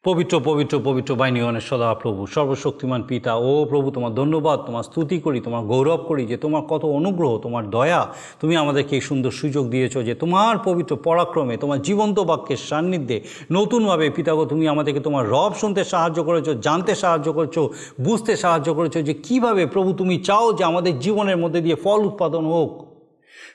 পবিত্র 0.05 0.41
পবিত্র 0.41 0.81
পবিত্র 0.81 1.15
বাহিনীগণের 1.15 1.61
সদা 1.61 1.95
প্রভু। 1.95 2.27
সর্বশক্তিমান 2.27 3.03
পিতা, 3.03 3.35
ও 3.37 3.67
প্রভু, 3.71 3.91
তোমার 3.91 4.15
ধন্যবাদ, 4.15 4.59
তোমার 4.67 4.83
স্তুতি 4.83 5.19
করি, 5.19 5.41
তোমার 5.41 5.62
গৌরব 5.62 5.97
করি, 5.97 6.27
যে 6.27 6.37
তোমার 6.37 6.62
কত 6.69 6.85
অনুগ্রহ, 6.85 7.38
তোমার 7.38 7.71
দয়া। 7.71 8.15
তুমি 8.41 8.57
আমাদেরকে 8.57 8.97
এই 8.97 9.01
সুন্দর 9.01 9.31
সুযোগ 9.31 9.69
দিয়েছ 9.69 9.99
যে 9.99 10.15
তোমার 10.15 10.59
পবিত্র 10.65 10.97
পরাক্রমে, 10.97 11.57
তোমার 11.57 11.83
জীবন্ত 11.83 12.21
বাক্যের 12.21 12.57
সান্নিধ্যে 12.57 13.21
নতুনভাবে 13.53 14.11
পিতাগো 14.11 14.45
তুমি 14.45 14.69
আমাদেরকে 14.69 15.01
তোমার 15.01 15.29
রব 15.29 15.53
শুনতে 15.55 15.85
সাহায্য 15.85 16.19
করেছ, 16.25 16.49
জানতে 16.67 16.95
সাহায্য 16.95 17.33
করেছ, 17.33 17.59
বুঝতে 18.01 18.37
সাহায্য 18.37 18.75
করেছ 18.75 18.95
যে 19.09 19.15
কীভাবে 19.27 19.67
প্রভু 19.67 19.93
তুমি 19.93 20.19
চাও 20.19 20.53
যে 20.53 20.65
আমাদের 20.65 20.99
জীবনের 20.99 21.37
মধ্যে 21.37 21.61
দিয়ে 21.61 21.77
ফল 21.77 22.01
উৎপাদন 22.05 22.45
হোক। 22.45 22.92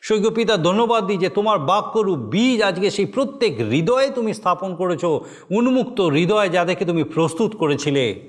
সৈক্য 0.02 0.30
পিতা 0.32 0.58
ধন্যবাদ 0.58 1.08
দিই 1.08 1.18
যে 1.18 1.30
তোমার 1.30 1.60
বাক্যরূপ 1.60 2.20
বীজ 2.20 2.62
আজকে 2.62 2.90
সেই 2.90 3.06
প্রত্যেক 3.06 3.60
হৃদয়ে 3.60 4.10
তুমি 4.10 4.34
স্থাপন 4.34 4.76
করেছ, 4.76 5.06
উন্মুক্ত 5.52 6.02
হৃদয় 6.02 6.50
যাদেরকে 6.50 6.86
তুমি 6.86 7.04
প্রস্তুত 7.04 7.56
করেছিলে। 7.56 8.22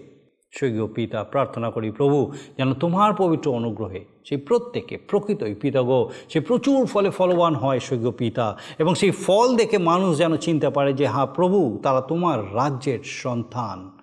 সৈক্য 0.53 0.87
পিতা 0.95 1.25
প্রার্থনা 1.25 1.71
করি 1.71 1.91
প্রভু, 1.91 2.33
যেন 2.59 2.75
তোমার 2.75 3.15
পবিত্র 3.15 3.51
অনুগ্রহে 3.51 4.05
সেই 4.25 4.39
প্রত্যেকে 4.39 4.97
প্রকৃতই 4.97 5.55
পিতাগ, 5.55 6.09
সে 6.29 6.41
প্রচুর 6.41 6.87
ফলে 6.87 7.11
ফলবান 7.11 7.55
হয় 7.55 7.81
সৈক্য 7.81 8.11
পিতা 8.11 8.57
এবং 8.79 8.95
সেই 8.95 9.11
ফল 9.11 9.57
দেখে 9.57 9.79
মানুষ 9.79 10.19
যেন 10.19 10.37
চিনতে 10.37 10.71
পারে 10.71 10.93
যে 10.93 11.07
হ্যাঁ 11.07 11.27
প্রভু 11.27 11.79
তারা 11.83 12.01
তোমার 12.01 12.55
রাজ্যের 12.55 12.99
সন্তান। 13.05 13.98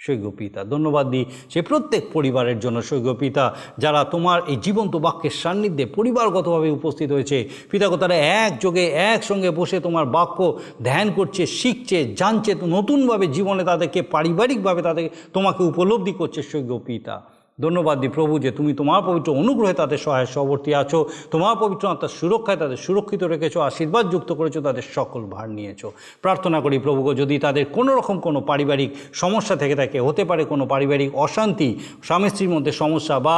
সৈক্য 0.00 0.26
পিতা 0.30 0.60
ধন্যবাদ 0.64 1.06
দিই 1.10 1.24
সে 1.50 1.60
প্রত্যেক 1.62 2.02
পরিবারের 2.12 2.58
জন্য 2.58 2.78
সৈক্য 2.82 3.10
পিতা 3.14 3.44
যারা 3.78 4.00
তোমার 4.04 4.38
এই 4.46 4.56
জীবন্ত 4.56 4.94
বাক্যের 4.96 5.30
সান্নিধ্যে 5.30 5.84
পরিবারগতভাবে 5.86 6.68
উপস্থিত 6.70 7.08
হয়েছে। 7.12 7.38
পিতাগতারা 7.70 8.16
একযোগে 8.46 8.84
একসঙ্গে 9.12 9.50
বসে 9.50 9.80
তোমার 9.80 10.06
বাক্য 10.06 10.38
ধ্যান 10.84 11.06
করছে, 11.12 11.42
শিখছে, 11.46 11.98
জানছে, 12.14 12.54
নতুনভাবে 12.76 13.26
জীবনে 13.26 13.62
তাদেরকে, 13.64 14.00
পারিবারিকভাবে 14.14 14.80
তাদেরকে, 14.82 15.10
তোমাকে 15.32 15.60
উপলব্ধি 15.62 16.12
করছে 16.12 16.40
সৈক্য 16.42 16.72
পিতা 16.86 17.16
ধন্যবাদ 17.64 17.96
দিই 18.02 18.12
প্রভু 18.16 18.34
যে 18.44 18.50
তুমি 18.58 18.72
তোমার 18.80 19.00
পবিত্র 19.08 19.30
অনুগ্রহে 19.42 19.74
তাদের 19.82 20.00
সহায় 20.06 20.28
সবর্তী 20.36 20.70
আছো, 20.82 20.98
তোমার 21.34 21.54
পবিত্র 21.62 21.84
আত্মার 21.92 22.14
সুরক্ষায় 22.18 22.58
তাদের 22.62 22.78
সুরক্ষিত 22.86 23.22
রেখেছো 23.32 23.58
আশীর্বাদ 23.68 24.04
যুক্ত 24.12 24.30
করেছ, 24.38 24.56
তাদের 24.68 24.84
সকল 24.96 25.22
ভার 25.34 25.48
নিয়েছো। 25.58 25.88
প্রার্থনা 26.24 26.58
করি 26.64 26.76
প্রভুকে 26.86 27.12
যদি 27.22 27.34
তাদের 27.46 27.64
কোনো 27.76 27.90
রকম 27.98 28.16
কোনো 28.26 28.38
পারিবারিক 28.50 28.90
সমস্যা 29.22 29.54
থেকে 29.62 29.74
থাকে, 29.80 29.98
হতে 30.06 30.22
পারে 30.30 30.42
কোনো 30.52 30.64
পারিবারিক 30.72 31.10
অশান্তি, 31.24 31.68
স্বামী 32.06 32.28
স্ত্রীর 32.32 32.52
মধ্যে 32.54 32.72
সমস্যা 32.82 33.16
বা 33.26 33.36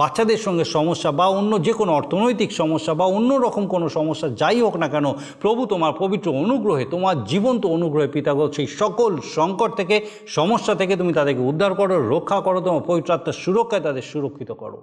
বাচ্চাদের 0.00 0.40
সঙ্গে 0.46 0.64
সমস্যা 0.76 1.10
বা 1.18 1.26
অন্য 1.38 1.52
যে 1.66 1.72
কোনো 1.80 1.90
অর্থনৈতিক 2.00 2.50
সমস্যা 2.60 2.92
বা 3.00 3.06
অন্য 3.16 3.30
রকম 3.46 3.64
কোনো 3.74 3.86
সমস্যা 3.98 4.28
যাই 4.40 4.58
হোক 4.64 4.74
না 4.82 4.88
কেন, 4.94 5.06
প্রভু 5.42 5.60
তোমার 5.72 5.92
পবিত্র 6.02 6.28
অনুগ্রহে, 6.42 6.84
তোমার 6.94 7.16
জীবন্ত 7.30 7.62
অনুগ্রহে 7.76 8.08
পিতাগ 8.14 8.38
সেই 8.56 8.68
সকল 8.80 9.10
সংকট 9.36 9.70
থেকে, 9.78 9.96
সমস্যা 10.38 10.72
থেকে 10.80 10.94
তুমি 11.00 11.12
তাদেরকে 11.18 11.42
উদ্ধার 11.50 11.72
করো, 11.78 11.94
রক্ষা 12.14 12.38
করো, 12.46 12.58
তোমার 12.66 12.84
পবিত্র 12.90 13.10
আত্মার 13.16 13.40
সুরক্ষায় 13.44 13.84
তাদের 13.86 14.04
সুরক্ষিত 14.10 14.50
করো। 14.62 14.80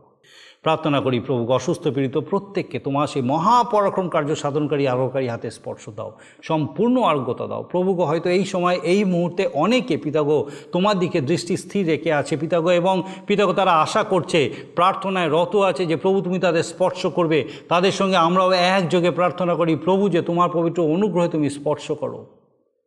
প্রার্থনা 0.65 0.99
করি, 1.05 1.17
প্রভু, 1.27 1.41
অসুস্থ 1.57 1.83
পীড়িত 1.95 2.15
প্রত্যেককে 2.29 2.77
তোমার 2.79 3.05
সেই 3.07 3.23
মহাপরাক্রম 3.31 4.07
কার্য 4.13 4.29
সাধনকারী 4.43 4.83
আলোকারী 4.95 5.27
হাতে 5.33 5.47
স্পর্শ 5.57 5.83
দাও, 5.97 6.11
সম্পূর্ণ 6.49 6.95
আরোগ্যতা 7.11 7.45
দাও। 7.51 7.63
প্রভুকে 7.71 8.03
হয়তো 8.09 8.27
এই 8.37 8.45
সময়, 8.45 8.77
এই 8.93 9.01
মুহূর্তে 9.13 9.43
অনেকে 9.63 9.95
পিতাগো 10.03 10.37
তোমার 10.71 10.95
দিকে 10.99 11.19
দৃষ্টি 11.29 11.53
স্থির 11.63 11.83
রেখে 11.87 12.11
আছে 12.13 12.33
পিতাগো 12.37 12.71
এবং 12.81 12.95
পিতাগো 13.27 13.53
তারা 13.59 13.73
আশা 13.85 14.01
করছে, 14.03 14.39
প্রার্থনায় 14.75 15.29
রত 15.29 15.53
আছে 15.69 15.83
যে 15.91 15.95
প্রভু 15.95 16.17
তুমি 16.21 16.37
তাদের 16.39 16.63
স্পর্শ 16.63 17.01
করবে। 17.17 17.39
তাদের 17.69 17.93
সঙ্গে 17.99 18.17
আমরাও 18.27 18.49
একযোগে 18.51 19.11
প্রার্থনা 19.19 19.53
করি, 19.55 19.73
প্রভু 19.85 20.03
যে 20.15 20.21
তোমার 20.29 20.49
পবিত্র 20.57 20.79
অনুগ্রহে 20.95 21.29
তুমি 21.35 21.47
স্পর্শ 21.57 21.87
করো 22.01 22.19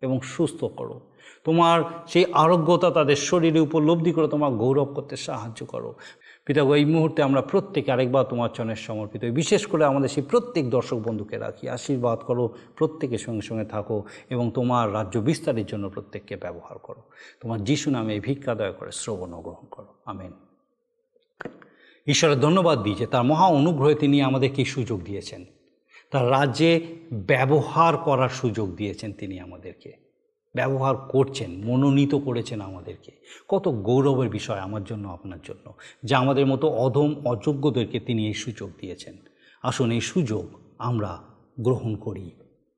এবং 0.03 0.17
সুস্থ 0.35 0.61
করো। 0.79 0.97
তোমার 1.45 1.83
সেই 2.07 2.25
আরোগ্যতা 2.33 2.91
তাদের 2.91 3.17
শরীরে 3.17 3.61
উপলব্ধি 3.61 4.13
করে 4.13 4.29
তোমার 4.29 4.51
গৌরব 4.51 4.85
করতে 4.85 5.17
সাহায্য 5.17 5.67
করো। 5.67 5.95
পিতাগো 6.47 6.75
এই 6.75 6.85
মুহূর্তে 6.85 7.23
আমরা 7.23 7.43
প্রত্যেকে 7.43 7.93
আরেকবার 7.93 8.25
তোমার 8.25 8.49
চরণের 8.55 8.77
সমর্পিত। 8.77 9.25
বিশেষ 9.25 9.67
করে 9.67 9.85
আমাদের 9.85 10.09
সেই 10.09 10.23
প্রত্যেক 10.23 10.71
দর্শক 10.71 10.97
বন্ধুকে 10.97 11.39
রাখি। 11.39 11.69
আশীর্বাদ 11.69 12.19
করো 12.19 12.55
প্রত্যেকের 12.77 13.19
সঙ্গে 13.19 13.41
সঙ্গে 13.41 13.65
থাকো 13.65 14.03
এবং 14.31 14.51
তোমার 14.55 14.95
রাজ্য 14.95 15.19
বিস্তারের 15.19 15.67
জন্য 15.67 15.91
প্রত্যেককে 15.91 16.37
ব্যবহার 16.37 16.79
করো। 16.79 17.03
তোমার 17.41 17.65
যিশু 17.65 17.91
নামে 17.91 18.15
এই 18.15 18.21
ভিক্ষা 18.21 18.55
দয়া 18.55 18.73
করে 18.73 18.93
শ্রবণ 18.93 19.41
গ্রহণ 19.41 19.67
করো। 19.71 19.95
আমেন। 20.05 20.33
ঈশ্বরের 22.07 22.41
ধন্যবাদ 22.41 22.83
দিই 22.83 22.95
যে 22.95 23.07
তার 23.07 23.23
মহা 23.23 23.47
অনুগ্রহে 23.47 23.95
তিনি 23.95 24.23
আমাদেরকে 24.23 24.65
সুযোগ 24.65 25.03
দিয়েছেন। 25.05 25.45
তার 26.11 26.31
রাজ্যে 26.31 26.81
ব্যবহার 27.13 27.97
করার 27.97 28.29
সুযোগ 28.29 28.77
দিয়েছেন 28.77 29.13
তিনি 29.13 29.41
আমাদেরকে। 29.41 30.04
ব্যবহার 30.55 30.97
করছেন, 30.97 31.65
মনোনীত 31.65 32.15
করেছেন 32.15 32.61
আমাদেরকে। 32.61 33.13
কত 33.49 33.69
গৌরবের 33.69 34.29
বিষয় 34.29 34.59
আমার 34.59 34.85
জন্য, 34.85 35.09
আপনার 35.09 35.39
জন্য, 35.45 35.75
যে 36.05 36.15
আমাদের 36.15 36.47
মতো 36.47 36.69
অধম, 36.69 37.15
অযোগ্যদেরকে 37.25 38.01
তিনি 38.01 38.27
এই 38.27 38.35
সুযোগ 38.35 38.71
দিয়েছেন। 38.81 39.15
আসুন, 39.63 39.91
এই 39.91 40.01
সুযোগ 40.01 40.49
আমরা 40.79 41.23
গ্রহণ 41.61 41.97
করি। 41.97 42.31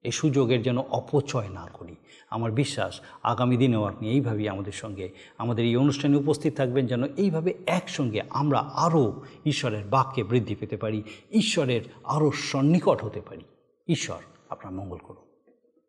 এই 0.03 0.11
সুযোগের 0.11 0.63
যেন 0.63 0.79
অপচয় 0.79 1.49
না 1.49 1.67
করি। 1.73 1.95
আমার 2.31 2.53
বিশ্বাস, 2.53 3.01
আগামী 3.23 3.57
দিনেও 3.57 3.85
আপনি 3.85 4.11
এইভাবেই 4.11 4.49
আমাদের 4.49 4.73
সঙ্গে, 4.73 5.11
আমাদের 5.39 5.65
এই 5.65 5.77
অনুষ্ঠানে 5.77 6.17
উপস্থিত 6.17 6.57
থাকবেন 6.57 6.87
যেন 6.87 7.05
এইভাবে 7.17 7.55
একসঙ্গে 7.67 8.23
আমরা 8.31 8.59
আরও 8.59 9.23
ঈশ্বরের 9.47 9.85
বাক্যে 9.85 10.25
বৃদ্ধি 10.25 10.55
পেতে 10.55 10.77
পারি, 10.77 11.03
ঈশ্বরের 11.33 11.81
আরও 12.05 12.33
সন্নিকট 12.33 13.05
হতে 13.05 13.21
পারি। 13.21 13.45
ঈশ্বর, 13.89 14.19
আপনার 14.49 14.75
মঙ্গল 14.75 14.97
করুন। 14.97 15.26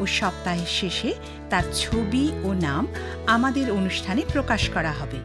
ও 0.00 0.06
সপ্তাহের 0.06 0.66
শেষে 0.66 1.10
তার 1.50 1.64
ছবি 1.74 2.24
ও 2.44 2.48
নাম 2.52 2.86
আমাদের 3.26 3.70
অনুষ্ঠানে 3.70 4.22
প্রকাশ 4.32 4.62
করা 4.70 4.92
হবে। 4.92 5.20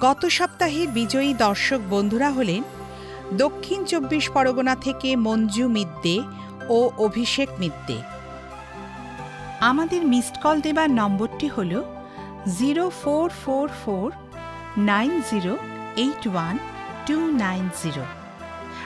গত 0.00 0.26
সপ্তাহের 0.26 0.88
বিজয়ী 0.88 1.34
দর্শক 1.34 1.80
বন্ধুরা 1.90 2.30
হলেন 2.30 2.62
দক্ষিণ 3.36 3.84
চব্বিশ 3.84 4.24
পরগনা 4.30 4.74
থেকে 4.76 5.16
মঞ্জু 5.16 5.68
মিদ্দে 5.68 6.16
ও 6.68 6.90
অভিষেক 6.98 7.48
মিদ্দে। 7.58 7.98
আমাদের 9.60 10.02
মিসড 10.06 10.36
কল 10.42 10.60
দেবার 10.60 10.90
নম্বরটি 10.90 11.48
হল 11.48 11.82
zero 12.58 12.90
four 13.02 13.30
four 13.44 13.68
four 13.84 14.08
nine 14.76 15.22
zero 15.30 15.56
eight 15.96 16.22
one 16.28 16.58
two 17.06 17.16
nine 17.44 17.64
zero. 17.82 18.04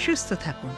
সুস্থ 0.00 0.28
থাকুন। 0.44 0.74